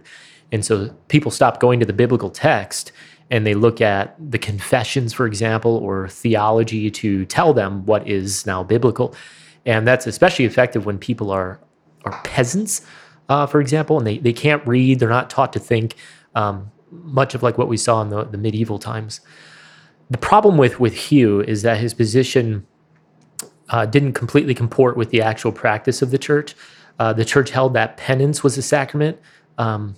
And 0.53 0.65
so 0.65 0.89
people 1.09 1.31
stop 1.31 1.61
going 1.61 1.79
to 1.81 1.87
the 1.87 1.93
biblical 1.93 2.31
text 2.31 2.93
and 3.33 3.47
they 3.47 3.55
look 3.55 3.81
at 3.81 4.17
the 4.19 4.39
confessions, 4.39 5.13
for 5.13 5.25
example, 5.25 5.77
or 5.77 6.09
theology 6.09 6.91
to 6.91 7.25
tell 7.27 7.55
them 7.55 7.87
what 7.87 8.09
is 8.09 8.45
now 8.45 8.65
biblical. 8.65 9.15
And 9.65 9.87
that's 9.87 10.07
especially 10.07 10.47
effective 10.47 10.87
when 10.87 10.99
people 10.99 11.31
are 11.31 11.61
are 12.05 12.19
peasants, 12.25 12.81
uh, 13.29 13.47
for 13.47 13.61
example, 13.61 13.99
and 13.99 14.07
they, 14.07 14.19
they 14.19 14.33
can't 14.33 14.67
read, 14.67 14.99
they're 14.99 15.17
not 15.19 15.29
taught 15.29 15.53
to 15.53 15.61
think. 15.61 15.95
Um, 16.35 16.73
much 16.91 17.35
of 17.37 17.43
like 17.43 17.59
what 17.59 17.69
we 17.69 17.77
saw 17.77 18.03
in 18.03 18.09
the, 18.09 18.25
the 18.25 18.39
medieval 18.39 18.79
times. 18.79 19.21
The 20.11 20.19
problem 20.19 20.57
with 20.59 20.81
with 20.81 20.95
Hugh 20.95 21.41
is 21.41 21.63
that 21.63 21.79
his 21.79 21.95
position 21.95 22.67
uh, 23.69 23.87
didn't 23.87 24.15
completely 24.15 24.55
comport 24.55 24.97
with 24.97 25.11
the 25.11 25.23
actual 25.23 25.53
practice 25.53 26.03
of 26.03 26.11
the 26.11 26.19
church. 26.19 26.55
Uh, 26.99 27.13
the 27.13 27.25
church 27.25 27.51
held 27.51 27.75
that 27.75 27.97
penance 27.97 28.43
was 28.43 28.59
a 28.59 28.63
sacrament, 28.63 29.19
um, 29.57 29.95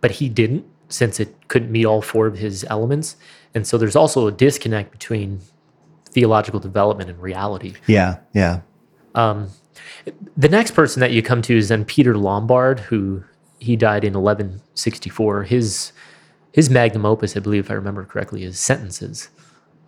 but 0.00 0.12
he 0.12 0.28
didn't, 0.28 0.64
since 0.88 1.20
it 1.20 1.34
couldn't 1.48 1.70
meet 1.70 1.84
all 1.84 2.02
four 2.02 2.26
of 2.26 2.38
his 2.38 2.64
elements. 2.68 3.16
And 3.54 3.66
so 3.66 3.78
there's 3.78 3.96
also 3.96 4.26
a 4.26 4.32
disconnect 4.32 4.90
between 4.90 5.40
theological 6.06 6.58
development 6.58 7.10
and 7.10 7.20
reality. 7.20 7.74
Yeah, 7.86 8.18
yeah. 8.32 8.62
Um, 9.14 9.48
the 10.36 10.48
next 10.48 10.72
person 10.72 11.00
that 11.00 11.12
you 11.12 11.22
come 11.22 11.42
to 11.42 11.56
is 11.56 11.68
then 11.68 11.84
Peter 11.84 12.16
Lombard, 12.16 12.80
who 12.80 13.22
he 13.58 13.76
died 13.76 14.04
in 14.04 14.14
1164. 14.14 15.44
His 15.44 15.92
his 16.52 16.68
magnum 16.68 17.06
opus, 17.06 17.36
I 17.36 17.40
believe, 17.40 17.66
if 17.66 17.70
I 17.70 17.74
remember 17.74 18.04
correctly, 18.04 18.42
is 18.42 18.58
Sentences. 18.58 19.28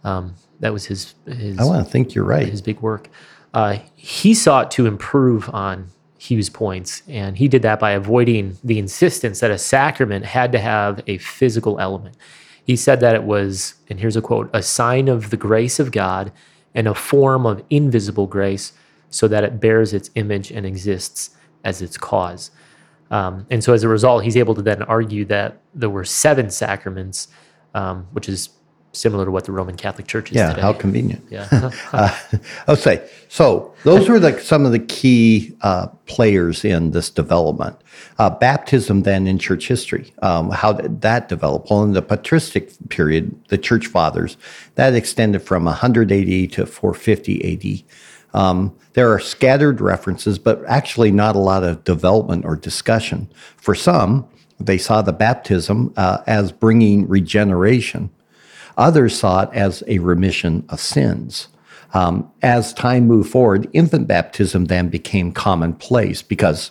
Um, 0.04 0.34
that 0.60 0.72
was 0.72 0.86
his. 0.86 1.14
his 1.26 1.58
I 1.58 1.64
want 1.64 1.84
to 1.84 1.90
think 1.90 2.14
you're 2.14 2.24
right. 2.24 2.48
His 2.48 2.62
big 2.62 2.80
work. 2.80 3.08
Uh, 3.54 3.78
he 3.94 4.34
sought 4.34 4.70
to 4.72 4.86
improve 4.86 5.50
on 5.50 5.88
Hugh's 6.18 6.48
points, 6.48 7.02
and 7.08 7.36
he 7.36 7.48
did 7.48 7.62
that 7.62 7.80
by 7.80 7.90
avoiding 7.90 8.56
the 8.64 8.78
insistence 8.78 9.40
that 9.40 9.50
a 9.50 9.58
sacrament 9.58 10.24
had 10.24 10.52
to 10.52 10.58
have 10.58 11.02
a 11.06 11.18
physical 11.18 11.78
element. 11.80 12.16
He 12.64 12.76
said 12.76 13.00
that 13.00 13.14
it 13.14 13.24
was, 13.24 13.74
and 13.90 13.98
here's 13.98 14.16
a 14.16 14.22
quote, 14.22 14.48
a 14.52 14.62
sign 14.62 15.08
of 15.08 15.30
the 15.30 15.36
grace 15.36 15.80
of 15.80 15.90
God 15.90 16.32
and 16.74 16.86
a 16.86 16.94
form 16.94 17.44
of 17.44 17.62
invisible 17.70 18.26
grace, 18.26 18.72
so 19.10 19.28
that 19.28 19.44
it 19.44 19.60
bears 19.60 19.92
its 19.92 20.10
image 20.14 20.50
and 20.50 20.64
exists 20.64 21.30
as 21.64 21.82
its 21.82 21.98
cause. 21.98 22.50
Um, 23.10 23.46
and 23.50 23.62
so 23.62 23.74
as 23.74 23.82
a 23.82 23.88
result, 23.88 24.24
he's 24.24 24.38
able 24.38 24.54
to 24.54 24.62
then 24.62 24.82
argue 24.84 25.26
that 25.26 25.60
there 25.74 25.90
were 25.90 26.04
seven 26.04 26.48
sacraments, 26.48 27.28
um, 27.74 28.06
which 28.12 28.28
is 28.28 28.48
similar 28.92 29.24
to 29.24 29.30
what 29.30 29.44
the 29.44 29.52
Roman 29.52 29.76
Catholic 29.76 30.06
Church 30.06 30.30
is 30.30 30.36
yeah, 30.36 30.50
today. 30.50 30.62
how 30.62 30.72
convenient. 30.72 31.24
Yeah. 31.30 31.70
uh, 31.92 32.18
okay, 32.68 33.08
so 33.28 33.74
those 33.84 34.08
were 34.08 34.20
like 34.20 34.40
some 34.40 34.66
of 34.66 34.72
the 34.72 34.78
key 34.78 35.56
uh, 35.62 35.86
players 36.06 36.64
in 36.64 36.90
this 36.90 37.10
development. 37.10 37.76
Uh, 38.18 38.30
baptism 38.30 39.02
then 39.02 39.26
in 39.26 39.38
church 39.38 39.68
history, 39.68 40.12
um, 40.22 40.50
how 40.50 40.72
did 40.72 41.00
that 41.00 41.28
develop? 41.28 41.70
Well, 41.70 41.82
in 41.82 41.92
the 41.92 42.02
patristic 42.02 42.70
period, 42.88 43.34
the 43.48 43.58
church 43.58 43.86
fathers, 43.86 44.36
that 44.74 44.94
extended 44.94 45.40
from 45.40 45.64
100 45.64 46.12
AD 46.12 46.52
to 46.52 46.66
450 46.66 47.84
AD. 47.84 48.38
Um, 48.38 48.74
there 48.94 49.12
are 49.12 49.18
scattered 49.18 49.80
references, 49.80 50.38
but 50.38 50.62
actually 50.66 51.10
not 51.10 51.36
a 51.36 51.40
lot 51.40 51.64
of 51.64 51.84
development 51.84 52.44
or 52.44 52.56
discussion. 52.56 53.30
For 53.56 53.74
some, 53.74 54.26
they 54.58 54.78
saw 54.78 55.02
the 55.02 55.12
baptism 55.12 55.92
uh, 55.96 56.18
as 56.26 56.52
bringing 56.52 57.08
regeneration. 57.08 58.10
Others 58.76 59.18
saw 59.18 59.42
it 59.42 59.50
as 59.52 59.82
a 59.86 59.98
remission 59.98 60.64
of 60.68 60.80
sins. 60.80 61.48
Um, 61.94 62.30
as 62.42 62.72
time 62.72 63.06
moved 63.06 63.30
forward, 63.30 63.68
infant 63.72 64.06
baptism 64.06 64.66
then 64.66 64.88
became 64.88 65.32
commonplace 65.32 66.22
because 66.22 66.70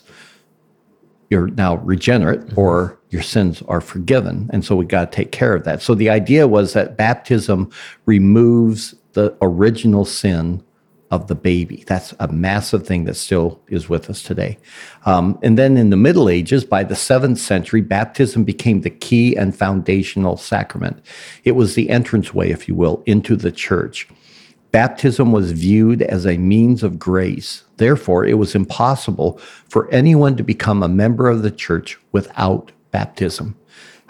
you're 1.30 1.48
now 1.48 1.76
regenerate 1.78 2.42
mm-hmm. 2.42 2.60
or 2.60 3.00
your 3.10 3.22
sins 3.22 3.62
are 3.68 3.82
forgiven. 3.82 4.50
And 4.52 4.66
so 4.66 4.76
we 4.76 4.86
got 4.86 5.12
to 5.12 5.16
take 5.16 5.32
care 5.32 5.56
of 5.56 5.64
that. 5.64 5.82
So 5.82 5.96
the 5.96 6.10
idea 6.10 6.48
was 6.48 6.74
that 6.74 6.98
baptism 6.98 7.70
removes 8.06 8.96
the 9.14 9.36
original 9.42 10.06
sin 10.06 10.64
of 11.12 11.28
the 11.28 11.36
baby. 11.36 11.84
That's 11.86 12.14
a 12.20 12.30
massive 12.30 12.88
thing 12.88 13.04
that 13.04 13.16
still 13.16 13.62
is 13.68 13.90
with 13.90 14.10
us 14.10 14.24
today. 14.24 14.58
Um, 15.06 15.38
and 15.44 15.58
then 15.58 15.76
in 15.78 15.90
the 15.90 15.98
Middle 15.98 16.30
Ages, 16.30 16.64
by 16.64 16.84
the 16.84 16.96
seventh 16.96 17.38
century, 17.38 17.82
baptism 17.82 18.46
became 18.46 18.82
the 18.82 18.90
key 18.90 19.36
and 19.36 19.56
foundational 19.56 20.38
sacrament. 20.38 21.06
It 21.44 21.52
was 21.52 21.76
the 21.76 21.90
entranceway, 21.90 22.50
if 22.50 22.68
you 22.68 22.76
will, 22.76 23.04
into 23.06 23.36
the 23.36 23.52
church. 23.52 24.08
Baptism 24.72 25.34
was 25.34 25.52
viewed 25.52 26.02
as 26.02 26.26
a 26.26 26.38
means 26.38 26.82
of 26.82 26.98
grace. 26.98 27.66
Therefore, 27.76 28.26
it 28.26 28.36
was 28.36 28.56
impossible 28.56 29.38
for 29.68 29.92
anyone 29.92 30.38
to 30.38 30.44
become 30.44 30.82
a 30.82 30.88
member 30.88 31.28
of 31.28 31.42
the 31.42 31.52
church 31.52 32.00
without 32.14 32.72
baptism. 32.92 33.58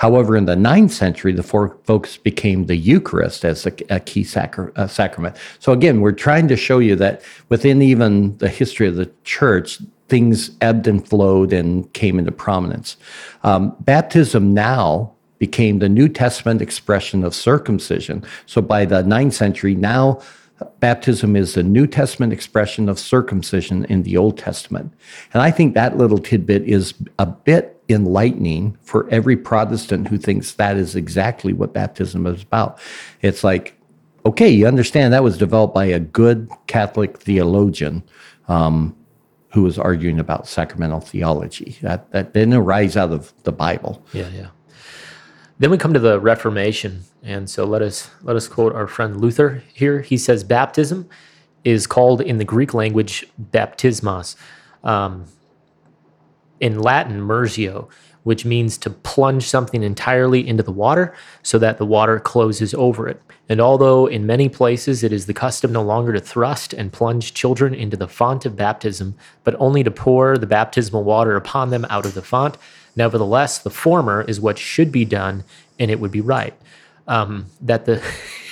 However, 0.01 0.35
in 0.35 0.45
the 0.45 0.55
ninth 0.55 0.91
century, 0.91 1.31
the 1.31 1.43
focus 1.43 2.17
became 2.17 2.65
the 2.65 2.75
Eucharist 2.75 3.45
as 3.45 3.67
a, 3.67 3.73
a 3.91 3.99
key 3.99 4.23
sacra- 4.23 4.71
uh, 4.75 4.87
sacrament. 4.87 5.35
So 5.59 5.73
again, 5.73 6.01
we're 6.01 6.11
trying 6.11 6.47
to 6.47 6.55
show 6.55 6.79
you 6.79 6.95
that 6.95 7.21
within 7.49 7.83
even 7.83 8.35
the 8.39 8.49
history 8.49 8.87
of 8.87 8.95
the 8.95 9.11
church, 9.25 9.79
things 10.07 10.57
ebbed 10.59 10.87
and 10.87 11.07
flowed 11.07 11.53
and 11.53 11.93
came 11.93 12.17
into 12.17 12.31
prominence. 12.31 12.97
Um, 13.43 13.75
baptism 13.81 14.55
now 14.55 15.13
became 15.37 15.77
the 15.77 15.89
New 15.89 16.09
Testament 16.09 16.63
expression 16.63 17.23
of 17.23 17.35
circumcision. 17.35 18.23
So 18.47 18.59
by 18.59 18.85
the 18.85 19.03
ninth 19.03 19.35
century, 19.35 19.75
now 19.75 20.19
baptism 20.79 21.35
is 21.35 21.53
the 21.53 21.61
New 21.61 21.85
Testament 21.85 22.33
expression 22.33 22.89
of 22.89 22.97
circumcision 22.97 23.85
in 23.85 24.01
the 24.01 24.17
Old 24.17 24.39
Testament. 24.39 24.91
And 25.31 25.43
I 25.43 25.51
think 25.51 25.75
that 25.75 25.95
little 25.95 26.17
tidbit 26.17 26.63
is 26.63 26.95
a 27.19 27.27
bit 27.27 27.80
enlightening 27.93 28.77
for 28.81 29.09
every 29.09 29.37
Protestant 29.37 30.07
who 30.07 30.17
thinks 30.17 30.53
that 30.53 30.77
is 30.77 30.95
exactly 30.95 31.53
what 31.53 31.73
baptism 31.73 32.25
is 32.27 32.43
about. 32.43 32.79
It's 33.21 33.43
like, 33.43 33.77
okay, 34.25 34.49
you 34.49 34.67
understand 34.67 35.13
that 35.13 35.23
was 35.23 35.37
developed 35.37 35.73
by 35.73 35.85
a 35.85 35.99
good 35.99 36.49
Catholic 36.67 37.17
theologian 37.19 38.03
um, 38.47 38.95
who 39.53 39.63
was 39.63 39.77
arguing 39.77 40.19
about 40.19 40.47
sacramental 40.47 41.01
theology. 41.01 41.77
That, 41.81 42.11
that 42.11 42.33
didn't 42.33 42.53
arise 42.53 42.95
out 42.95 43.11
of 43.11 43.33
the 43.43 43.51
Bible. 43.51 44.03
Yeah, 44.13 44.29
yeah. 44.29 44.47
Then 45.59 45.69
we 45.69 45.77
come 45.77 45.93
to 45.93 45.99
the 45.99 46.19
Reformation, 46.19 47.03
and 47.21 47.47
so 47.47 47.65
let 47.65 47.83
us 47.83 48.09
let 48.23 48.35
us 48.35 48.47
quote 48.47 48.73
our 48.73 48.87
friend 48.87 49.21
Luther 49.21 49.61
here. 49.75 50.01
He 50.01 50.17
says, 50.17 50.43
"Baptism 50.43 51.07
is 51.63 51.85
called 51.85 52.19
in 52.19 52.39
the 52.39 52.45
Greek 52.45 52.73
language 52.73 53.27
baptismos." 53.39 54.35
Um, 54.83 55.25
in 56.61 56.79
Latin, 56.79 57.21
mersio, 57.21 57.89
which 58.23 58.45
means 58.45 58.77
to 58.77 58.89
plunge 58.89 59.47
something 59.47 59.83
entirely 59.83 60.47
into 60.47 60.63
the 60.63 60.71
water 60.71 61.13
so 61.43 61.57
that 61.59 61.77
the 61.77 61.85
water 61.85 62.19
closes 62.19 62.73
over 62.75 63.07
it. 63.09 63.21
And 63.49 63.59
although 63.59 64.05
in 64.05 64.25
many 64.25 64.47
places 64.47 65.03
it 65.03 65.11
is 65.11 65.25
the 65.25 65.33
custom 65.33 65.73
no 65.73 65.81
longer 65.81 66.13
to 66.13 66.21
thrust 66.21 66.71
and 66.71 66.93
plunge 66.93 67.33
children 67.33 67.73
into 67.73 67.97
the 67.97 68.07
font 68.07 68.45
of 68.45 68.55
baptism, 68.55 69.15
but 69.43 69.55
only 69.59 69.83
to 69.83 69.91
pour 69.91 70.37
the 70.37 70.47
baptismal 70.47 71.03
water 71.03 71.35
upon 71.35 71.71
them 71.71 71.85
out 71.89 72.05
of 72.05 72.13
the 72.13 72.21
font, 72.21 72.57
Nevertheless, 72.95 73.59
the 73.59 73.69
former 73.69 74.21
is 74.21 74.39
what 74.39 74.57
should 74.57 74.91
be 74.91 75.05
done, 75.05 75.43
and 75.79 75.89
it 75.89 75.99
would 75.99 76.11
be 76.11 76.21
right. 76.21 76.53
Um, 77.07 77.47
that 77.61 77.85
the 77.85 78.01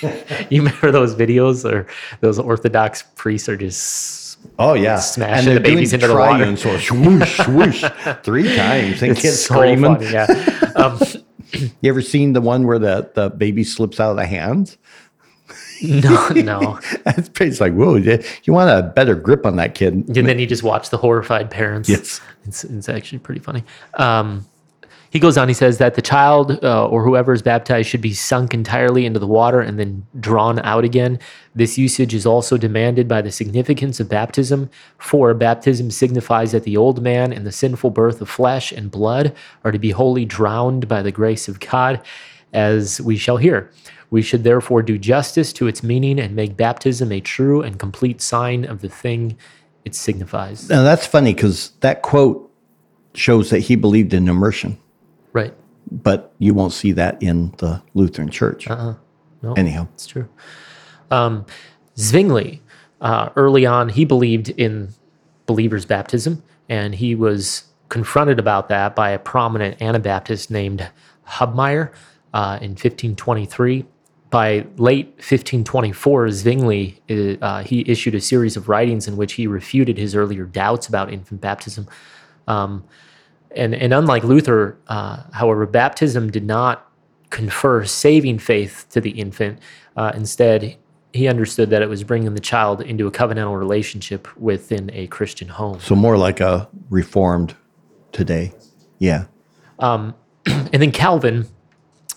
you 0.50 0.62
remember 0.62 0.90
those 0.90 1.14
videos 1.14 1.70
or 1.70 1.86
those 2.20 2.38
Orthodox 2.38 3.04
priests 3.14 3.48
are 3.48 3.56
just 3.56 4.19
Oh 4.58 4.74
yeah, 4.74 4.98
Smashing 4.98 5.54
the 5.54 5.60
babies 5.60 5.92
into 5.92 6.06
the 6.06 6.14
water. 6.14 6.54
So 6.56 6.76
swoosh, 6.78 7.40
swoosh, 7.44 7.84
three 8.22 8.54
times, 8.56 9.02
and 9.02 9.12
it's 9.12 9.22
kids 9.22 9.44
so 9.44 9.54
screaming. 9.54 9.96
funny, 9.96 10.10
yeah. 10.10 10.72
Um, 10.76 10.98
You 11.80 11.90
ever 11.90 12.02
seen 12.02 12.32
the 12.32 12.40
one 12.40 12.66
where 12.66 12.78
the, 12.78 13.10
the 13.14 13.30
baby 13.30 13.64
slips 13.64 13.98
out 13.98 14.10
of 14.10 14.16
the 14.16 14.26
hands? 14.26 14.76
no, 15.82 16.28
no. 16.34 16.78
It's 17.06 17.30
it's 17.40 17.60
like 17.60 17.72
whoa, 17.72 17.96
you 17.96 18.22
you 18.44 18.52
want 18.52 18.70
a 18.70 18.88
better 18.88 19.14
grip 19.14 19.46
on 19.46 19.56
that 19.56 19.74
kid. 19.74 19.94
And 19.94 20.28
then 20.28 20.38
you 20.38 20.46
just 20.46 20.62
watch 20.62 20.90
the 20.90 20.96
horrified 20.98 21.50
parents. 21.50 21.88
Yes. 21.88 22.20
It's, 22.44 22.64
it's 22.64 22.88
actually 22.88 23.18
pretty 23.18 23.40
funny. 23.40 23.64
Um, 23.94 24.46
he 25.10 25.18
goes 25.18 25.36
on, 25.36 25.48
he 25.48 25.54
says 25.54 25.78
that 25.78 25.94
the 25.94 26.02
child 26.02 26.62
uh, 26.62 26.86
or 26.86 27.04
whoever 27.04 27.32
is 27.32 27.42
baptized 27.42 27.88
should 27.88 28.00
be 28.00 28.14
sunk 28.14 28.54
entirely 28.54 29.04
into 29.04 29.18
the 29.18 29.26
water 29.26 29.60
and 29.60 29.78
then 29.78 30.06
drawn 30.18 30.60
out 30.60 30.84
again. 30.84 31.18
This 31.54 31.76
usage 31.76 32.14
is 32.14 32.24
also 32.24 32.56
demanded 32.56 33.08
by 33.08 33.20
the 33.20 33.32
significance 33.32 33.98
of 33.98 34.08
baptism, 34.08 34.70
for 34.98 35.34
baptism 35.34 35.90
signifies 35.90 36.52
that 36.52 36.62
the 36.62 36.76
old 36.76 37.02
man 37.02 37.32
and 37.32 37.44
the 37.44 37.52
sinful 37.52 37.90
birth 37.90 38.20
of 38.20 38.30
flesh 38.30 38.70
and 38.70 38.90
blood 38.90 39.34
are 39.64 39.72
to 39.72 39.78
be 39.78 39.90
wholly 39.90 40.24
drowned 40.24 40.86
by 40.86 41.02
the 41.02 41.12
grace 41.12 41.48
of 41.48 41.58
God, 41.58 42.00
as 42.52 43.00
we 43.00 43.16
shall 43.16 43.36
hear. 43.36 43.70
We 44.10 44.22
should 44.22 44.44
therefore 44.44 44.82
do 44.82 44.98
justice 44.98 45.52
to 45.54 45.66
its 45.66 45.82
meaning 45.82 46.18
and 46.18 46.34
make 46.34 46.56
baptism 46.56 47.12
a 47.12 47.20
true 47.20 47.62
and 47.62 47.78
complete 47.78 48.20
sign 48.20 48.64
of 48.64 48.80
the 48.80 48.88
thing 48.88 49.36
it 49.84 49.94
signifies. 49.94 50.68
Now 50.68 50.82
that's 50.82 51.06
funny 51.06 51.32
because 51.32 51.70
that 51.80 52.02
quote 52.02 52.52
shows 53.14 53.50
that 53.50 53.60
he 53.60 53.76
believed 53.76 54.12
in 54.14 54.28
immersion, 54.28 54.78
Right. 55.32 55.54
but 55.90 56.32
you 56.38 56.54
won't 56.54 56.72
see 56.72 56.92
that 56.92 57.22
in 57.22 57.52
the 57.58 57.82
Lutheran 57.94 58.30
Church. 58.30 58.68
Uh-uh. 58.68 58.94
No. 59.42 59.54
Anyhow, 59.54 59.88
It's 59.94 60.06
true. 60.06 60.28
Um, 61.10 61.46
Zwingli, 61.98 62.60
uh, 63.00 63.30
early 63.36 63.64
on, 63.66 63.88
he 63.88 64.04
believed 64.04 64.50
in 64.50 64.90
believers' 65.46 65.86
baptism, 65.86 66.42
and 66.68 66.94
he 66.94 67.14
was 67.14 67.64
confronted 67.88 68.38
about 68.38 68.68
that 68.68 68.94
by 68.94 69.10
a 69.10 69.18
prominent 69.18 69.80
Anabaptist 69.82 70.50
named 70.50 70.88
Hubmaier 71.26 71.90
uh, 72.34 72.58
in 72.60 72.70
1523. 72.70 73.84
By 74.30 74.66
late 74.76 75.06
1524, 75.16 76.30
Zwingli 76.30 77.38
uh, 77.42 77.64
he 77.64 77.84
issued 77.90 78.14
a 78.14 78.20
series 78.20 78.56
of 78.56 78.68
writings 78.68 79.08
in 79.08 79.16
which 79.16 79.32
he 79.32 79.48
refuted 79.48 79.98
his 79.98 80.14
earlier 80.14 80.44
doubts 80.44 80.86
about 80.86 81.12
infant 81.12 81.40
baptism. 81.40 81.88
Um, 82.46 82.84
and, 83.56 83.74
and 83.74 83.92
unlike 83.92 84.24
Luther, 84.24 84.78
uh, 84.88 85.22
however, 85.32 85.66
baptism 85.66 86.30
did 86.30 86.44
not 86.44 86.90
confer 87.30 87.84
saving 87.84 88.38
faith 88.38 88.86
to 88.90 89.00
the 89.00 89.10
infant. 89.10 89.58
Uh, 89.96 90.12
instead, 90.14 90.76
he 91.12 91.28
understood 91.28 91.70
that 91.70 91.82
it 91.82 91.88
was 91.88 92.04
bringing 92.04 92.34
the 92.34 92.40
child 92.40 92.80
into 92.80 93.06
a 93.06 93.10
covenantal 93.10 93.58
relationship 93.58 94.28
within 94.36 94.90
a 94.92 95.06
Christian 95.08 95.48
home. 95.48 95.80
so 95.80 95.94
more 95.94 96.16
like 96.16 96.40
a 96.40 96.68
reformed 96.88 97.54
today. 98.12 98.52
Yeah. 98.98 99.26
And 100.72 100.80
then 100.80 100.92
Calvin, 100.92 101.46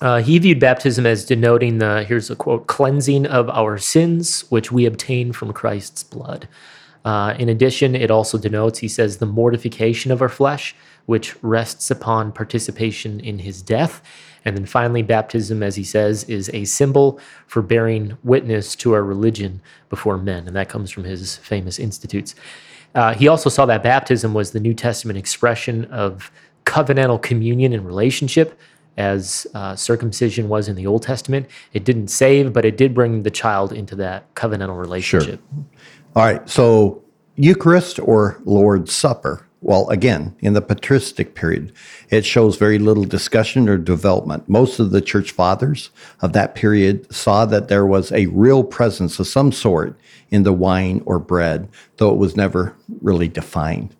uh, 0.01 0.21
he 0.21 0.37
viewed 0.37 0.59
baptism 0.59 1.05
as 1.05 1.25
denoting 1.25 1.79
the, 1.79 2.03
here's 2.03 2.29
a 2.29 2.35
quote, 2.35 2.67
cleansing 2.67 3.25
of 3.25 3.49
our 3.49 3.77
sins, 3.77 4.41
which 4.49 4.71
we 4.71 4.85
obtain 4.85 5.33
from 5.33 5.53
Christ's 5.53 6.03
blood. 6.03 6.47
Uh, 7.05 7.35
in 7.37 7.49
addition, 7.49 7.95
it 7.95 8.09
also 8.09 8.37
denotes, 8.37 8.79
he 8.79 8.87
says, 8.87 9.17
the 9.17 9.25
mortification 9.25 10.11
of 10.11 10.21
our 10.21 10.29
flesh, 10.29 10.75
which 11.05 11.35
rests 11.43 11.91
upon 11.91 12.31
participation 12.31 13.19
in 13.19 13.39
his 13.39 13.61
death. 13.61 14.01
And 14.45 14.55
then 14.57 14.65
finally, 14.65 15.01
baptism, 15.01 15.63
as 15.63 15.75
he 15.75 15.83
says, 15.83 16.23
is 16.25 16.49
a 16.53 16.65
symbol 16.65 17.19
for 17.47 17.61
bearing 17.61 18.17
witness 18.23 18.75
to 18.77 18.93
our 18.93 19.03
religion 19.03 19.61
before 19.89 20.17
men. 20.17 20.47
And 20.47 20.55
that 20.55 20.69
comes 20.69 20.91
from 20.91 21.03
his 21.03 21.37
famous 21.37 21.79
institutes. 21.79 22.35
Uh, 22.95 23.13
he 23.13 23.27
also 23.27 23.49
saw 23.49 23.65
that 23.65 23.83
baptism 23.83 24.33
was 24.33 24.51
the 24.51 24.59
New 24.59 24.73
Testament 24.73 25.17
expression 25.17 25.85
of 25.85 26.31
covenantal 26.65 27.21
communion 27.21 27.73
and 27.73 27.85
relationship, 27.85 28.57
as 28.95 29.47
uh, 29.55 29.75
circumcision 29.75 30.47
was 30.47 30.67
in 30.67 30.75
the 30.75 30.85
Old 30.85 31.01
Testament. 31.01 31.47
It 31.73 31.83
didn't 31.83 32.09
save, 32.09 32.53
but 32.53 32.63
it 32.63 32.77
did 32.77 32.93
bring 32.93 33.23
the 33.23 33.31
child 33.31 33.73
into 33.73 33.95
that 33.95 34.33
covenantal 34.35 34.79
relationship. 34.79 35.41
All 36.15 36.23
right. 36.23 36.47
So 36.49 37.03
Eucharist 37.35 37.99
or 37.99 38.39
Lord's 38.45 38.93
Supper. 38.93 39.47
Well, 39.61 39.89
again, 39.89 40.35
in 40.41 40.53
the 40.53 40.61
patristic 40.61 41.35
period, 41.35 41.71
it 42.09 42.25
shows 42.25 42.57
very 42.57 42.77
little 42.77 43.05
discussion 43.05 43.69
or 43.69 43.77
development. 43.77 44.49
Most 44.49 44.77
of 44.77 44.91
the 44.91 44.99
church 44.99 45.31
fathers 45.31 45.89
of 46.21 46.33
that 46.33 46.53
period 46.53 47.11
saw 47.13 47.45
that 47.45 47.69
there 47.69 47.85
was 47.85 48.11
a 48.11 48.25
real 48.27 48.65
presence 48.65 49.19
of 49.19 49.27
some 49.27 49.53
sort 49.53 49.97
in 50.31 50.43
the 50.43 50.51
wine 50.51 51.01
or 51.05 51.17
bread, 51.17 51.69
though 51.95 52.11
it 52.11 52.17
was 52.17 52.35
never 52.35 52.75
really 53.01 53.29
defined. 53.29 53.95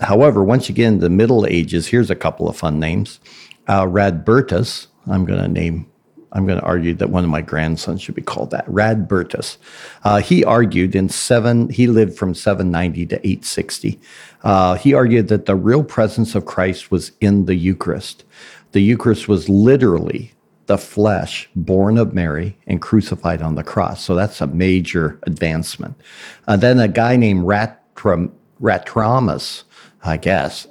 However, 0.00 0.44
once 0.44 0.68
into 0.68 0.98
the 0.98 1.08
Middle 1.08 1.46
Ages, 1.46 1.86
here's 1.86 2.10
a 2.10 2.14
couple 2.14 2.46
of 2.46 2.56
fun 2.56 2.78
names. 2.78 3.20
Uh, 3.66 3.86
Radbertus, 3.86 4.88
I'm 5.06 5.24
going 5.24 5.40
to 5.40 5.48
name, 5.48 5.90
I'm 6.34 6.46
going 6.46 6.58
to 6.58 6.64
argue 6.64 6.94
that 6.94 7.10
one 7.10 7.24
of 7.24 7.30
my 7.30 7.40
grandsons 7.40 8.02
should 8.02 8.16
be 8.16 8.22
called 8.22 8.50
that. 8.50 8.66
Radbertus. 8.66 9.56
Uh, 10.02 10.20
he 10.20 10.44
argued 10.44 10.94
in 10.94 11.08
seven, 11.08 11.68
he 11.68 11.86
lived 11.86 12.18
from 12.18 12.34
790 12.34 13.06
to 13.06 13.16
860. 13.16 14.00
Uh, 14.42 14.74
he 14.74 14.92
argued 14.92 15.28
that 15.28 15.46
the 15.46 15.54
real 15.54 15.84
presence 15.84 16.34
of 16.34 16.44
Christ 16.44 16.90
was 16.90 17.12
in 17.20 17.46
the 17.46 17.54
Eucharist. 17.54 18.24
The 18.72 18.82
Eucharist 18.82 19.28
was 19.28 19.48
literally 19.48 20.32
the 20.66 20.78
flesh 20.78 21.48
born 21.54 21.98
of 21.98 22.14
Mary 22.14 22.56
and 22.66 22.80
crucified 22.80 23.42
on 23.42 23.54
the 23.54 23.62
cross. 23.62 24.02
So 24.02 24.14
that's 24.14 24.40
a 24.40 24.46
major 24.46 25.18
advancement. 25.24 26.00
Uh, 26.48 26.56
then 26.56 26.80
a 26.80 26.88
guy 26.88 27.16
named 27.16 27.44
Ratram, 27.44 28.32
Ratramus, 28.60 29.64
I 30.02 30.16
guess, 30.16 30.66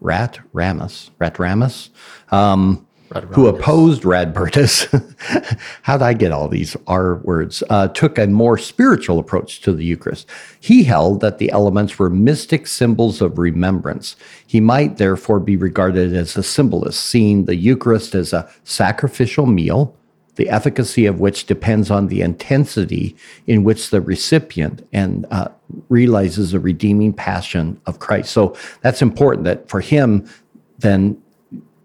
Rat 0.00 0.38
Ramus, 0.52 1.10
Ratramus, 1.18 1.90
um, 2.30 2.86
who 3.30 3.46
opposed 3.46 4.02
Radbertus. 4.02 4.90
How 5.82 5.96
did 5.96 6.04
I 6.04 6.12
get 6.14 6.32
all 6.32 6.48
these 6.48 6.76
R 6.86 7.16
words? 7.16 7.62
Uh, 7.70 7.88
took 7.88 8.18
a 8.18 8.26
more 8.26 8.58
spiritual 8.58 9.18
approach 9.18 9.60
to 9.62 9.72
the 9.72 9.84
Eucharist. 9.84 10.28
He 10.60 10.84
held 10.84 11.20
that 11.20 11.38
the 11.38 11.50
elements 11.50 11.98
were 11.98 12.10
mystic 12.10 12.66
symbols 12.66 13.20
of 13.20 13.38
remembrance. 13.38 14.16
He 14.46 14.60
might 14.60 14.98
therefore 14.98 15.40
be 15.40 15.56
regarded 15.56 16.14
as 16.14 16.36
a 16.36 16.42
symbolist, 16.42 17.04
seeing 17.04 17.44
the 17.44 17.56
Eucharist 17.56 18.14
as 18.14 18.32
a 18.32 18.50
sacrificial 18.64 19.46
meal, 19.46 19.94
the 20.36 20.48
efficacy 20.48 21.06
of 21.06 21.20
which 21.20 21.46
depends 21.46 21.90
on 21.90 22.08
the 22.08 22.20
intensity 22.20 23.16
in 23.46 23.62
which 23.62 23.90
the 23.90 24.00
recipient 24.00 24.86
and 24.92 25.26
uh, 25.30 25.48
realizes 25.88 26.50
the 26.50 26.60
redeeming 26.60 27.12
passion 27.12 27.80
of 27.86 28.00
Christ. 28.00 28.32
So 28.32 28.56
that's 28.80 29.02
important 29.02 29.44
that 29.44 29.68
for 29.68 29.80
him, 29.80 30.28
then 30.78 31.22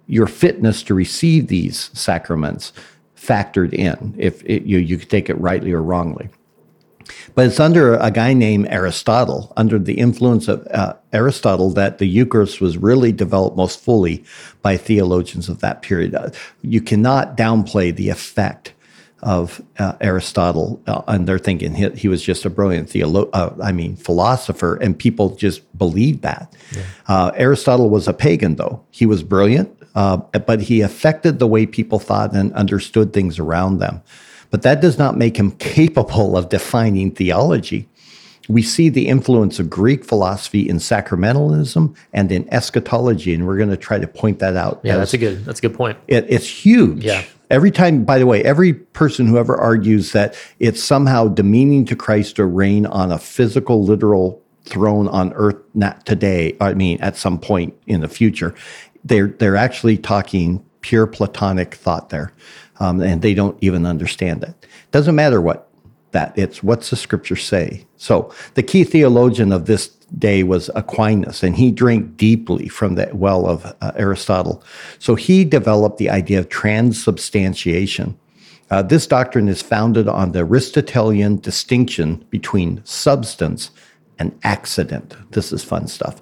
your 0.09 0.27
fitness 0.27 0.81
to 0.83 0.93
receive 0.93 1.47
these 1.47 1.91
sacraments 1.93 2.73
factored 3.15 3.73
in 3.73 4.15
if 4.17 4.43
it, 4.43 4.63
you 4.63 4.79
you 4.79 4.97
could 4.97 5.09
take 5.09 5.29
it 5.29 5.39
rightly 5.39 5.71
or 5.71 5.81
wrongly. 5.81 6.29
But 7.35 7.47
it's 7.47 7.59
under 7.59 7.95
a 7.95 8.11
guy 8.11 8.33
named 8.33 8.67
Aristotle, 8.69 9.53
under 9.57 9.79
the 9.79 9.93
influence 9.93 10.47
of 10.47 10.67
uh, 10.67 10.93
Aristotle, 11.13 11.71
that 11.71 11.97
the 11.97 12.05
Eucharist 12.05 12.61
was 12.61 12.77
really 12.77 13.11
developed 13.11 13.57
most 13.57 13.79
fully 13.79 14.23
by 14.61 14.77
theologians 14.77 15.49
of 15.49 15.59
that 15.61 15.81
period. 15.81 16.13
Uh, 16.13 16.29
you 16.61 16.81
cannot 16.81 17.37
downplay 17.37 17.95
the 17.95 18.09
effect 18.09 18.73
of 19.21 19.61
uh, 19.79 19.93
Aristotle, 20.01 20.81
uh, 20.87 21.01
and 21.07 21.27
they're 21.27 21.39
thinking 21.39 21.73
he, 21.73 21.89
he 21.89 22.07
was 22.07 22.23
just 22.23 22.45
a 22.45 22.49
brilliant 22.49 22.89
theolo- 22.89 23.29
uh, 23.33 23.51
I 23.61 23.71
mean, 23.71 23.95
philosopher, 23.95 24.75
and 24.75 24.97
people 24.97 25.35
just 25.35 25.77
believed 25.77 26.21
that. 26.21 26.55
Uh, 27.07 27.31
Aristotle 27.35 27.89
was 27.89 28.07
a 28.07 28.13
pagan, 28.13 28.55
though. 28.55 28.85
He 28.91 29.05
was 29.05 29.23
brilliant, 29.23 29.69
uh, 29.95 30.17
but 30.17 30.61
he 30.61 30.81
affected 30.81 31.39
the 31.39 31.47
way 31.47 31.65
people 31.65 31.99
thought 31.99 32.33
and 32.35 32.53
understood 32.53 33.13
things 33.13 33.39
around 33.39 33.79
them. 33.79 34.01
But 34.51 34.63
that 34.63 34.81
does 34.81 34.97
not 34.97 35.17
make 35.17 35.37
him 35.37 35.51
capable 35.51 36.35
of 36.35 36.49
defining 36.49 37.11
theology. 37.11 37.87
We 38.47 38.63
see 38.63 38.89
the 38.89 39.07
influence 39.07 39.59
of 39.59 39.69
Greek 39.69 40.03
philosophy 40.03 40.67
in 40.67 40.77
sacramentalism 40.77 41.95
and 42.13 42.31
in 42.31 42.51
eschatology, 42.51 43.35
and 43.35 43.45
we're 43.45 43.57
going 43.57 43.69
to 43.69 43.77
try 43.77 43.99
to 43.99 44.07
point 44.07 44.39
that 44.39 44.55
out. 44.55 44.81
Yeah, 44.83 44.97
that's 44.97 45.13
a 45.13 45.19
good 45.19 45.45
that's 45.45 45.59
a 45.59 45.61
good 45.61 45.75
point. 45.75 45.99
it, 46.07 46.25
it's 46.27 46.47
huge. 46.47 47.05
Yeah. 47.05 47.23
Every 47.51 47.71
time, 47.71 48.05
by 48.05 48.19
the 48.19 48.27
way, 48.27 48.43
every 48.43 48.73
person 48.73 49.25
who 49.25 49.37
ever 49.37 49.55
argues 49.55 50.11
that 50.11 50.35
it's 50.59 50.83
somehow 50.83 51.27
demeaning 51.27 51.85
to 51.85 51.95
Christ 51.95 52.35
to 52.35 52.45
reign 52.45 52.85
on 52.85 53.11
a 53.11 53.17
physical, 53.17 53.83
literal 53.83 54.41
throne 54.65 55.07
on 55.07 55.33
earth 55.33 55.57
not 55.73 56.05
today, 56.05 56.55
I 56.61 56.75
mean, 56.75 57.01
at 57.01 57.17
some 57.17 57.39
point 57.39 57.73
in 57.87 58.01
the 58.01 58.07
future, 58.07 58.53
they're 59.03 59.27
they're 59.27 59.55
actually 59.55 59.97
talking 59.97 60.63
pure 60.81 61.07
Platonic 61.07 61.75
thought 61.75 62.09
there, 62.09 62.31
um, 62.79 63.01
and 63.01 63.21
they 63.21 63.33
don't 63.33 63.57
even 63.61 63.85
understand 63.85 64.43
it. 64.43 64.65
Doesn't 64.91 65.15
matter 65.15 65.41
what 65.41 65.69
that 66.11 66.37
it's 66.37 66.63
what's 66.63 66.89
the 66.89 66.95
scripture 66.95 67.35
say. 67.35 67.85
So 67.97 68.33
the 68.55 68.63
key 68.63 68.83
theologian 68.83 69.51
of 69.51 69.65
this 69.65 69.87
day 70.17 70.43
was 70.43 70.69
Aquinas, 70.75 71.43
and 71.43 71.55
he 71.55 71.71
drank 71.71 72.17
deeply 72.17 72.67
from 72.67 72.95
the 72.95 73.09
well 73.13 73.45
of 73.47 73.65
uh, 73.65 73.91
Aristotle. 73.95 74.63
So 74.97 75.15
he 75.15 75.45
developed 75.45 75.97
the 75.97 76.09
idea 76.09 76.39
of 76.39 76.49
transubstantiation. 76.49 78.17
Uh, 78.71 78.83
this 78.83 79.07
doctrine 79.07 79.49
is 79.49 79.61
founded 79.61 80.07
on 80.07 80.31
the 80.31 80.39
Aristotelian 80.39 81.39
distinction 81.39 82.23
between 82.29 82.81
substance 82.85 83.71
and 84.19 84.37
accident. 84.43 85.15
This 85.31 85.51
is 85.51 85.63
fun 85.63 85.87
stuff. 85.87 86.21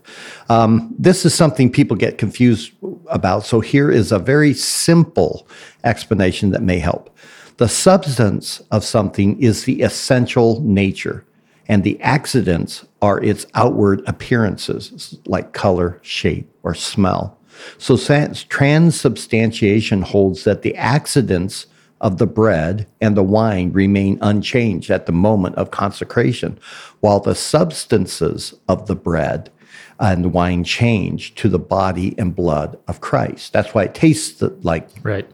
Um, 0.50 0.96
this 0.98 1.26
is 1.26 1.34
something 1.34 1.72
people 1.72 1.98
get 1.98 2.18
confused 2.18 2.72
about. 3.08 3.46
So 3.46 3.60
here 3.60 3.92
is 3.92 4.12
a 4.12 4.20
very 4.20 4.54
simple 4.54 5.48
explanation 5.84 6.52
that 6.52 6.62
may 6.62 6.80
help. 6.80 7.10
The 7.58 7.68
substance 7.68 8.62
of 8.72 8.84
something 8.84 9.42
is 9.42 9.66
the 9.66 9.82
essential 9.82 10.62
nature, 10.62 11.26
and 11.68 11.84
the 11.84 12.00
accidents 12.02 12.86
are 13.02 13.24
its 13.24 13.48
outward 13.56 14.04
appearances, 14.06 15.18
like 15.26 15.54
color, 15.54 16.00
shape, 16.04 16.48
or 16.64 16.76
smell. 16.76 17.36
So 17.80 17.98
transubstantiation 17.98 20.04
holds 20.04 20.44
that 20.44 20.62
the 20.62 20.76
accidents 20.76 21.66
of 22.02 22.18
the 22.18 22.28
bread 22.28 22.88
and 23.02 23.18
the 23.18 23.24
wine 23.24 23.72
remain 23.72 24.18
unchanged 24.22 24.90
at 24.90 25.06
the 25.06 25.12
moment 25.12 25.56
of 25.56 25.72
consecration, 25.72 26.60
while 27.00 27.20
the 27.20 27.36
substances 27.36 28.54
of 28.68 28.88
the 28.88 28.96
bread 28.96 29.52
and 30.00 30.34
wine 30.34 30.64
change 30.64 31.34
to 31.36 31.50
the 31.50 31.60
body 31.60 32.14
and 32.18 32.36
blood 32.36 32.78
of 32.88 33.02
Christ. 33.02 33.54
That's 33.54 33.74
why 33.74 33.84
it 33.84 33.96
tastes 33.96 34.42
like 34.62 34.90
right. 35.04 35.30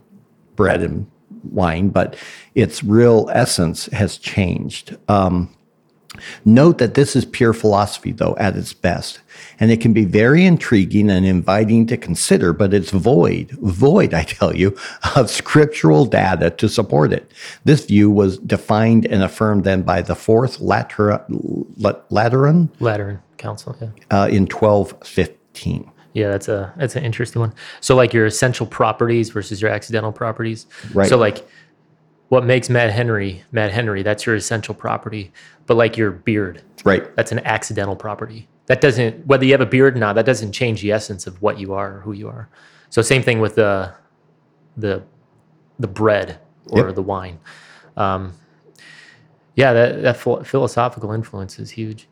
bread 0.55 0.81
and 0.81 1.09
wine, 1.51 1.89
but 1.89 2.15
its 2.55 2.83
real 2.83 3.29
essence 3.33 3.87
has 3.87 4.17
changed. 4.17 4.97
Um, 5.09 5.53
note 6.45 6.77
that 6.77 6.93
this 6.93 7.15
is 7.15 7.25
pure 7.25 7.53
philosophy, 7.53 8.11
though, 8.11 8.35
at 8.37 8.55
its 8.55 8.73
best, 8.73 9.19
and 9.59 9.71
it 9.71 9.81
can 9.81 9.93
be 9.93 10.05
very 10.05 10.45
intriguing 10.45 11.09
and 11.09 11.25
inviting 11.25 11.85
to 11.87 11.97
consider, 11.97 12.53
but 12.53 12.73
it's 12.73 12.91
void, 12.91 13.51
void, 13.61 14.13
I 14.13 14.23
tell 14.23 14.55
you, 14.55 14.75
of 15.15 15.29
scriptural 15.29 16.05
data 16.05 16.49
to 16.51 16.69
support 16.69 17.13
it. 17.13 17.31
This 17.65 17.85
view 17.85 18.09
was 18.09 18.37
defined 18.39 19.05
and 19.05 19.23
affirmed 19.23 19.63
then 19.63 19.81
by 19.83 20.01
the 20.01 20.15
Fourth 20.15 20.59
Lateran, 20.59 21.21
Lateran, 22.09 22.69
Lateran 22.79 23.21
Council, 23.37 23.75
yeah. 23.79 23.87
Uh, 24.11 24.27
in 24.27 24.43
1215. 24.47 25.89
Yeah, 26.13 26.29
that's 26.29 26.47
a 26.47 26.71
that's 26.77 26.95
an 26.95 27.03
interesting 27.03 27.39
one. 27.39 27.53
So 27.81 27.95
like 27.95 28.13
your 28.13 28.27
essential 28.27 28.67
properties 28.67 29.29
versus 29.29 29.61
your 29.61 29.71
accidental 29.71 30.11
properties. 30.11 30.67
Right. 30.93 31.09
So 31.09 31.17
like 31.17 31.47
what 32.29 32.45
makes 32.45 32.69
Matt 32.69 32.91
Henry 32.91 33.43
Matt 33.51 33.71
Henry, 33.71 34.03
that's 34.03 34.25
your 34.25 34.35
essential 34.35 34.73
property. 34.73 35.31
But 35.65 35.77
like 35.77 35.97
your 35.97 36.11
beard. 36.11 36.61
Right. 36.83 37.15
That's 37.15 37.31
an 37.31 37.39
accidental 37.39 37.95
property. 37.95 38.47
That 38.65 38.81
doesn't 38.81 39.25
whether 39.25 39.45
you 39.45 39.51
have 39.51 39.61
a 39.61 39.65
beard 39.65 39.95
or 39.95 39.99
not, 39.99 40.15
that 40.15 40.25
doesn't 40.25 40.51
change 40.51 40.81
the 40.81 40.91
essence 40.91 41.27
of 41.27 41.41
what 41.41 41.59
you 41.59 41.73
are 41.73 41.97
or 41.97 41.99
who 42.01 42.13
you 42.13 42.27
are. 42.27 42.49
So 42.89 43.01
same 43.01 43.23
thing 43.23 43.39
with 43.39 43.55
the 43.55 43.93
the 44.77 45.03
the 45.79 45.87
bread 45.87 46.39
or 46.67 46.85
yep. 46.87 46.95
the 46.95 47.01
wine. 47.01 47.39
Um, 47.97 48.33
yeah, 49.55 49.73
that 49.73 50.01
that 50.01 50.17
philosophical 50.17 51.11
influence 51.11 51.59
is 51.59 51.71
huge. 51.71 52.07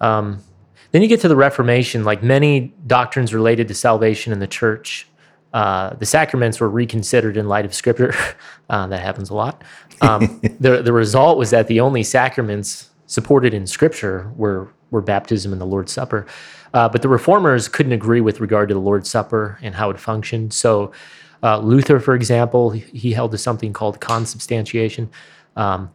Um, 0.00 0.42
then 0.90 1.02
you 1.02 1.08
get 1.08 1.20
to 1.20 1.28
the 1.28 1.36
Reformation, 1.36 2.04
like 2.04 2.22
many 2.22 2.74
doctrines 2.86 3.32
related 3.32 3.68
to 3.68 3.74
salvation 3.74 4.32
in 4.32 4.40
the 4.40 4.46
church. 4.46 5.06
Uh, 5.52 5.94
the 5.96 6.06
sacraments 6.06 6.60
were 6.60 6.68
reconsidered 6.68 7.36
in 7.36 7.48
light 7.48 7.64
of 7.64 7.74
Scripture. 7.74 8.14
Uh, 8.70 8.86
that 8.86 9.02
happens 9.02 9.28
a 9.28 9.34
lot. 9.34 9.62
Um, 10.00 10.40
the 10.60 10.80
the 10.80 10.94
result 10.94 11.36
was 11.36 11.50
that 11.50 11.66
the 11.66 11.80
only 11.80 12.02
sacraments 12.02 12.88
supported 13.04 13.52
in 13.52 13.66
Scripture 13.66 14.32
were 14.34 14.72
were 14.90 15.02
baptism 15.02 15.52
and 15.52 15.60
the 15.60 15.66
Lord's 15.66 15.92
Supper. 15.92 16.26
Uh, 16.72 16.88
but 16.88 17.02
the 17.02 17.08
reformers 17.08 17.68
couldn't 17.68 17.92
agree 17.92 18.22
with 18.22 18.40
regard 18.40 18.68
to 18.68 18.74
the 18.74 18.80
Lord's 18.80 19.10
Supper 19.10 19.58
and 19.60 19.74
how 19.74 19.90
it 19.90 20.00
functioned. 20.00 20.54
So 20.54 20.92
uh, 21.42 21.58
Luther, 21.58 22.00
for 22.00 22.14
example, 22.14 22.70
he 22.70 23.12
held 23.12 23.32
to 23.32 23.38
something 23.38 23.74
called 23.74 24.00
consubstantiation. 24.00 25.10
Um, 25.56 25.90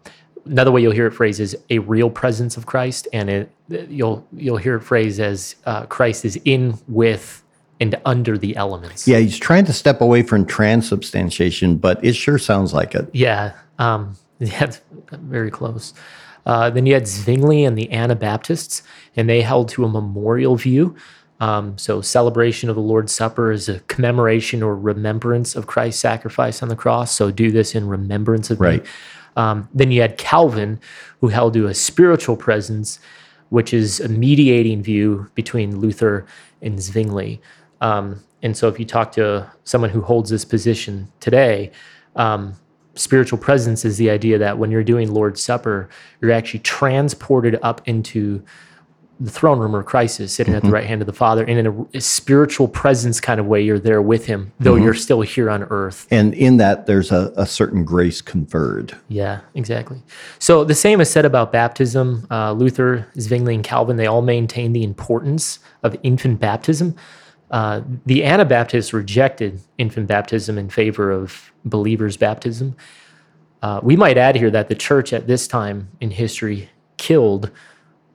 another 0.46 0.72
way 0.72 0.82
you'll 0.82 0.92
hear 0.92 1.08
it 1.08 1.14
phrased 1.14 1.40
is 1.40 1.58
a 1.70 1.80
real 1.80 2.10
presence 2.10 2.58
of 2.58 2.66
Christ, 2.66 3.08
and 3.14 3.30
it, 3.30 3.52
you'll 3.90 4.28
you'll 4.34 4.58
hear 4.58 4.76
it 4.76 4.82
phrased 4.82 5.20
as 5.20 5.56
uh, 5.66 5.86
Christ 5.86 6.26
is 6.26 6.40
in 6.46 6.78
with 6.88 7.44
and 7.80 8.00
under 8.06 8.38
the 8.38 8.56
elements. 8.56 9.08
Yeah, 9.08 9.20
he's 9.20 9.38
trying 9.38 9.66
to 9.66 9.74
step 9.74 10.02
away 10.02 10.24
from 10.24 10.46
transubstantiation, 10.46 11.78
but 11.78 12.04
it 12.04 12.14
sure 12.14 12.38
sounds 12.38 12.74
like 12.74 12.96
it. 12.96 13.10
Yeah, 13.14 13.54
um, 13.80 14.16
yeah, 14.40 14.72
very 15.12 15.52
close. 15.52 15.94
Uh, 16.46 16.70
then 16.70 16.86
you 16.86 16.94
had 16.94 17.08
Zwingli 17.08 17.66
and 17.66 17.78
the 17.78 17.92
Anabaptists, 17.92 18.82
and 19.16 19.30
they 19.30 19.42
held 19.42 19.70
to 19.70 19.84
a 19.84 19.90
memorial 19.90 20.56
view. 20.56 20.96
Um, 21.40 21.78
so, 21.78 22.02
celebration 22.02 22.70
of 22.70 22.76
the 22.76 22.82
Lord's 22.82 23.12
Supper 23.12 23.52
is 23.52 23.70
a 23.70 23.80
commemoration 23.82 24.64
or 24.64 24.76
remembrance 24.76 25.56
of 25.56 25.68
Christ's 25.68 26.02
sacrifice 26.02 26.64
on 26.64 26.70
the 26.70 26.76
cross. 26.76 27.14
So, 27.14 27.30
do 27.32 27.52
this 27.52 27.76
in 27.76 27.88
remembrance 27.88 28.50
of 28.50 28.60
right. 28.60 28.82
me. 28.82 28.90
Um, 29.36 29.70
then 29.74 29.92
you 29.92 30.02
had 30.02 30.18
Calvin, 30.18 30.80
who 31.22 31.28
held 31.28 31.54
to 31.54 31.68
a 31.68 31.76
spiritual 31.76 32.38
presence, 32.38 33.00
which 33.50 33.74
is 33.74 34.00
a 34.00 34.10
mediating 34.10 34.82
view 34.82 35.30
between 35.36 35.80
Luther 35.80 36.26
and 36.62 36.80
Zwingli. 36.82 37.40
Um, 37.82 38.24
and 38.42 38.56
so, 38.56 38.68
if 38.68 38.80
you 38.80 38.86
talk 38.86 39.12
to 39.14 39.52
someone 39.64 39.90
who 39.90 40.02
holds 40.02 40.30
this 40.30 40.46
position 40.46 41.12
today, 41.20 41.72
um, 42.16 42.56
spiritual 42.96 43.40
presence 43.40 43.86
is 43.86 43.98
the 43.98 44.10
idea 44.10 44.38
that 44.38 44.58
when 44.58 44.72
you're 44.72 44.84
doing 44.84 45.14
Lord's 45.14 45.42
Supper, 45.44 45.90
you're 46.22 46.32
actually 46.32 46.60
transported 46.60 47.60
up 47.62 47.82
into 47.86 48.44
the 49.20 49.32
throne 49.32 49.58
room 49.58 49.76
or 49.76 49.82
Christ 49.82 50.20
is 50.20 50.32
sitting 50.32 50.52
mm-hmm. 50.52 50.58
at 50.58 50.62
the 50.62 50.68
mm-hmm. 50.68 50.76
right 50.76 50.86
hand 50.86 51.02
of 51.02 51.08
the 51.08 51.14
Father, 51.14 51.44
and 51.44 51.58
in 51.58 51.68
a, 51.68 51.98
a, 51.98 52.02
spiritual 52.02 52.68
presence 52.68 53.20
kind 53.20 53.40
of 53.40 53.48
way, 53.48 53.62
you're 53.62 53.80
there 53.80 54.02
with 54.02 54.26
Him, 54.26 54.52
though 54.60 54.76
mm-hmm. 54.76 54.84
you're 54.84 54.94
still 54.94 55.22
here 55.22 55.50
on 55.50 55.64
earth. 55.64 56.08
And 56.12 56.34
in 56.34 56.58
that, 56.58 56.86
there's 56.86 57.12
a, 57.12 57.34
a, 57.36 57.46
certain 57.46 57.84
grace 57.84 58.22
conferred. 58.22 58.96
Yeah, 59.08 59.42
exactly. 59.56 60.02
So 60.40 60.64
the 60.64 60.76
same 60.76 61.02
is 61.02 61.10
said 61.10 61.26
about 61.26 61.52
baptism. 61.52 62.28
Uh, 62.30 62.52
Luther, 62.52 63.08
Zwingli, 63.20 63.56
and 63.56 63.64
Calvin, 63.64 63.98
they 63.98 64.08
all 64.08 64.22
maintain 64.22 64.74
the 64.74 64.84
importance 64.84 65.60
of 65.84 65.98
infant 66.04 66.40
baptism. 66.40 66.96
Uh, 67.50 67.82
the 68.06 68.24
Anabaptists 68.24 68.94
rejected 68.94 69.62
infant 69.78 70.08
baptism 70.08 70.58
in 70.58 70.70
favor 70.70 71.12
of 71.12 71.52
believers' 71.64 72.18
baptism. 72.18 72.76
Uh, 73.62 73.80
we 73.82 73.96
might 73.96 74.18
add 74.18 74.36
here 74.36 74.52
that 74.52 74.68
the 74.68 74.76
church 74.76 75.14
at 75.14 75.28
this 75.28 75.48
time 75.48 75.90
in 76.02 76.12
history 76.12 76.70
killed 76.98 77.52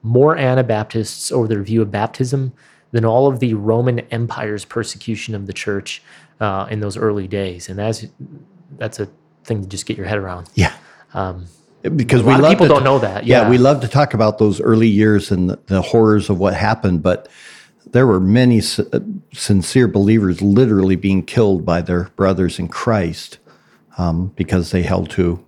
more 0.03 0.37
Anabaptists 0.37 1.31
over 1.31 1.47
their 1.47 1.63
view 1.63 1.81
of 1.81 1.89
baptism 1.89 2.53
than 2.91 3.05
all 3.05 3.27
of 3.27 3.39
the 3.39 3.53
Roman 3.55 3.99
Empire's 4.11 4.65
persecution 4.65 5.33
of 5.33 5.47
the 5.47 5.53
church 5.53 6.03
uh, 6.39 6.67
in 6.69 6.79
those 6.79 6.95
early 6.95 7.27
days. 7.27 7.69
And 7.69 7.79
that's 7.79 8.05
that's 8.77 8.99
a 8.99 9.09
thing 9.43 9.61
to 9.61 9.67
just 9.67 9.85
get 9.85 9.97
your 9.97 10.05
head 10.05 10.17
around. 10.17 10.49
Yeah. 10.53 10.73
Um, 11.13 11.45
because 11.95 12.21
a 12.21 12.25
we 12.25 12.33
of 12.33 12.47
people 12.47 12.67
to, 12.67 12.73
don't 12.73 12.83
know 12.83 12.99
that. 12.99 13.25
Yeah. 13.25 13.41
yeah. 13.41 13.49
we 13.49 13.57
love 13.57 13.81
to 13.81 13.87
talk 13.87 14.13
about 14.13 14.37
those 14.37 14.61
early 14.61 14.87
years 14.87 15.31
and 15.31 15.49
the, 15.49 15.59
the 15.65 15.81
horrors 15.81 16.29
of 16.29 16.39
what 16.39 16.53
happened, 16.53 17.03
but 17.03 17.27
there 17.91 18.07
were 18.07 18.19
many 18.19 18.59
uh, 18.59 18.99
sincere 19.33 19.87
believers 19.87 20.41
literally 20.41 20.95
being 20.95 21.23
killed 21.23 21.65
by 21.65 21.81
their 21.81 22.05
brothers 22.15 22.59
in 22.59 22.67
Christ 22.67 23.39
um, 23.97 24.27
because 24.35 24.71
they 24.71 24.83
held 24.83 25.09
to 25.11 25.45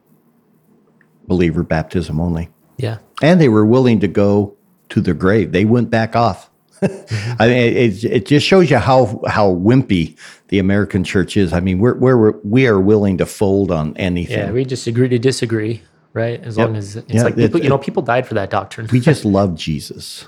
believer 1.28 1.64
baptism 1.64 2.20
only. 2.20 2.50
Yeah. 2.78 2.98
And 3.22 3.40
they 3.40 3.50
were 3.50 3.66
willing 3.66 4.00
to 4.02 4.08
go 4.08 4.56
to 4.90 5.02
their 5.02 5.14
grave. 5.14 5.52
They 5.52 5.66
went 5.66 5.90
back 5.90 6.16
off. 6.16 6.50
mm-hmm. 6.82 7.34
I 7.40 7.48
mean, 7.48 7.58
it, 7.58 8.04
it 8.04 8.26
just 8.26 8.46
shows 8.46 8.70
you 8.70 8.78
how 8.78 9.22
how 9.28 9.50
wimpy 9.50 10.18
the 10.50 10.60
American 10.60 11.04
church 11.04 11.38
is. 11.38 11.54
I 11.54 11.60
mean, 11.62 11.80
we're, 11.80 11.96
we're 11.96 12.32
we 12.44 12.68
are 12.68 12.80
willing 12.80 13.18
to 13.20 13.26
fold 13.26 13.72
on 13.72 13.96
anything. 13.98 14.38
Yeah, 14.38 14.52
we 14.52 14.66
just 14.66 14.86
agree 14.86 15.08
to 15.08 15.18
disagree, 15.18 15.82
right? 16.14 16.40
As 16.42 16.58
yep. 16.58 16.68
long 16.68 16.76
as 16.76 16.98
it's 16.98 17.24
like 17.24 17.36
people, 17.36 17.60
it, 17.60 17.64
you 17.64 17.70
know, 17.70 17.78
people 17.78 18.04
died 18.04 18.28
for 18.28 18.34
that 18.36 18.50
doctrine. 18.50 18.88
we 18.92 19.00
just 19.00 19.24
love 19.26 19.56
Jesus. 19.56 20.28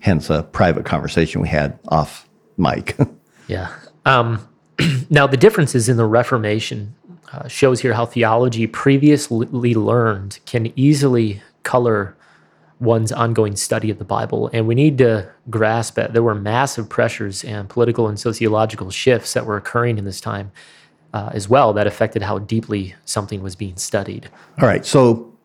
Hence, 0.00 0.30
a 0.30 0.42
private 0.42 0.84
conversation 0.84 1.40
we 1.40 1.48
had 1.48 1.78
off 1.88 2.28
mic. 2.56 2.96
yeah. 3.48 3.72
Um, 4.04 4.46
now, 5.10 5.26
the 5.26 5.36
differences 5.36 5.88
in 5.88 5.96
the 5.96 6.06
Reformation 6.06 6.94
uh, 7.32 7.46
shows 7.48 7.80
here 7.80 7.94
how 7.94 8.06
theology 8.06 8.66
previously 8.66 9.74
learned 9.74 10.40
can 10.46 10.72
easily 10.76 11.42
color 11.62 12.16
one's 12.80 13.12
ongoing 13.12 13.54
study 13.56 13.90
of 13.90 13.98
the 13.98 14.04
Bible. 14.04 14.50
And 14.52 14.66
we 14.66 14.74
need 14.74 14.98
to 14.98 15.30
grasp 15.50 15.94
that 15.94 16.14
there 16.14 16.22
were 16.22 16.34
massive 16.34 16.88
pressures 16.88 17.44
and 17.44 17.68
political 17.68 18.08
and 18.08 18.18
sociological 18.18 18.90
shifts 18.90 19.34
that 19.34 19.44
were 19.44 19.56
occurring 19.56 19.98
in 19.98 20.04
this 20.04 20.20
time 20.20 20.50
uh, 21.12 21.30
as 21.34 21.48
well 21.48 21.72
that 21.74 21.86
affected 21.86 22.22
how 22.22 22.38
deeply 22.38 22.94
something 23.04 23.42
was 23.42 23.54
being 23.54 23.76
studied. 23.76 24.30
All 24.60 24.66
right. 24.66 24.84
So 24.86 25.36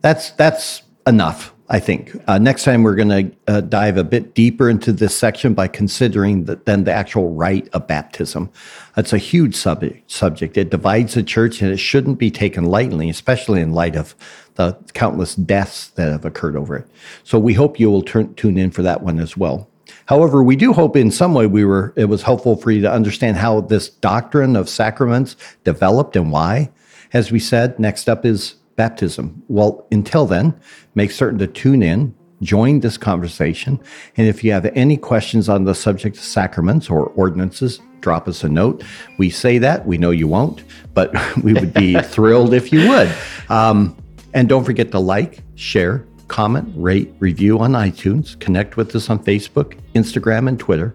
that's, 0.00 0.30
that's 0.30 0.82
enough. 1.06 1.54
I 1.72 1.80
think. 1.80 2.14
Uh, 2.28 2.36
next 2.36 2.64
time, 2.64 2.82
we're 2.82 2.94
going 2.94 3.08
to 3.08 3.36
uh, 3.48 3.62
dive 3.62 3.96
a 3.96 4.04
bit 4.04 4.34
deeper 4.34 4.68
into 4.68 4.92
this 4.92 5.16
section 5.16 5.54
by 5.54 5.68
considering 5.68 6.44
the, 6.44 6.56
then 6.56 6.84
the 6.84 6.92
actual 6.92 7.32
rite 7.32 7.66
of 7.72 7.86
baptism. 7.86 8.50
That's 8.94 9.14
a 9.14 9.18
huge 9.18 9.56
subject, 9.56 10.10
subject. 10.10 10.58
It 10.58 10.68
divides 10.68 11.14
the 11.14 11.22
church 11.22 11.62
and 11.62 11.72
it 11.72 11.78
shouldn't 11.78 12.18
be 12.18 12.30
taken 12.30 12.66
lightly, 12.66 13.08
especially 13.08 13.62
in 13.62 13.72
light 13.72 13.96
of 13.96 14.14
the 14.56 14.76
countless 14.92 15.34
deaths 15.34 15.88
that 15.92 16.12
have 16.12 16.26
occurred 16.26 16.56
over 16.56 16.76
it. 16.76 16.86
So 17.24 17.38
we 17.38 17.54
hope 17.54 17.80
you 17.80 17.90
will 17.90 18.02
turn, 18.02 18.34
tune 18.34 18.58
in 18.58 18.70
for 18.70 18.82
that 18.82 19.02
one 19.02 19.18
as 19.18 19.34
well. 19.34 19.66
However, 20.04 20.42
we 20.42 20.56
do 20.56 20.74
hope 20.74 20.94
in 20.94 21.10
some 21.10 21.32
way 21.32 21.46
we 21.46 21.64
were 21.64 21.94
it 21.96 22.04
was 22.04 22.20
helpful 22.20 22.56
for 22.56 22.70
you 22.70 22.82
to 22.82 22.92
understand 22.92 23.38
how 23.38 23.62
this 23.62 23.88
doctrine 23.88 24.56
of 24.56 24.68
sacraments 24.68 25.36
developed 25.64 26.16
and 26.16 26.30
why. 26.30 26.70
As 27.14 27.32
we 27.32 27.38
said, 27.38 27.78
next 27.78 28.10
up 28.10 28.26
is 28.26 28.56
baptism. 28.76 29.42
Well, 29.48 29.86
until 29.90 30.26
then, 30.26 30.54
make 30.94 31.10
certain 31.10 31.38
to 31.38 31.46
tune 31.46 31.82
in, 31.82 32.14
join 32.40 32.80
this 32.80 32.96
conversation, 32.96 33.80
and 34.16 34.26
if 34.26 34.42
you 34.42 34.52
have 34.52 34.66
any 34.74 34.96
questions 34.96 35.48
on 35.48 35.64
the 35.64 35.74
subject 35.74 36.16
of 36.16 36.22
sacraments 36.22 36.90
or 36.90 37.06
ordinances, 37.10 37.80
drop 38.00 38.28
us 38.28 38.44
a 38.44 38.48
note. 38.48 38.82
We 39.18 39.30
say 39.30 39.58
that, 39.58 39.86
we 39.86 39.96
know 39.96 40.10
you 40.10 40.28
won't, 40.28 40.64
but 40.92 41.14
we 41.42 41.54
would 41.54 41.72
be 41.72 41.98
thrilled 42.02 42.52
if 42.52 42.72
you 42.72 42.88
would. 42.88 43.14
Um, 43.48 43.96
and 44.34 44.48
don't 44.48 44.64
forget 44.64 44.90
to 44.92 44.98
like, 44.98 45.40
share, 45.54 46.06
comment, 46.28 46.72
rate, 46.76 47.12
review 47.18 47.58
on 47.58 47.72
iTunes, 47.72 48.38
connect 48.40 48.76
with 48.76 48.94
us 48.96 49.10
on 49.10 49.22
Facebook, 49.22 49.78
Instagram, 49.94 50.48
and 50.48 50.58
Twitter, 50.58 50.94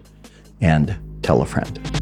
and 0.60 0.96
tell 1.22 1.42
a 1.42 1.46
friend. 1.46 1.97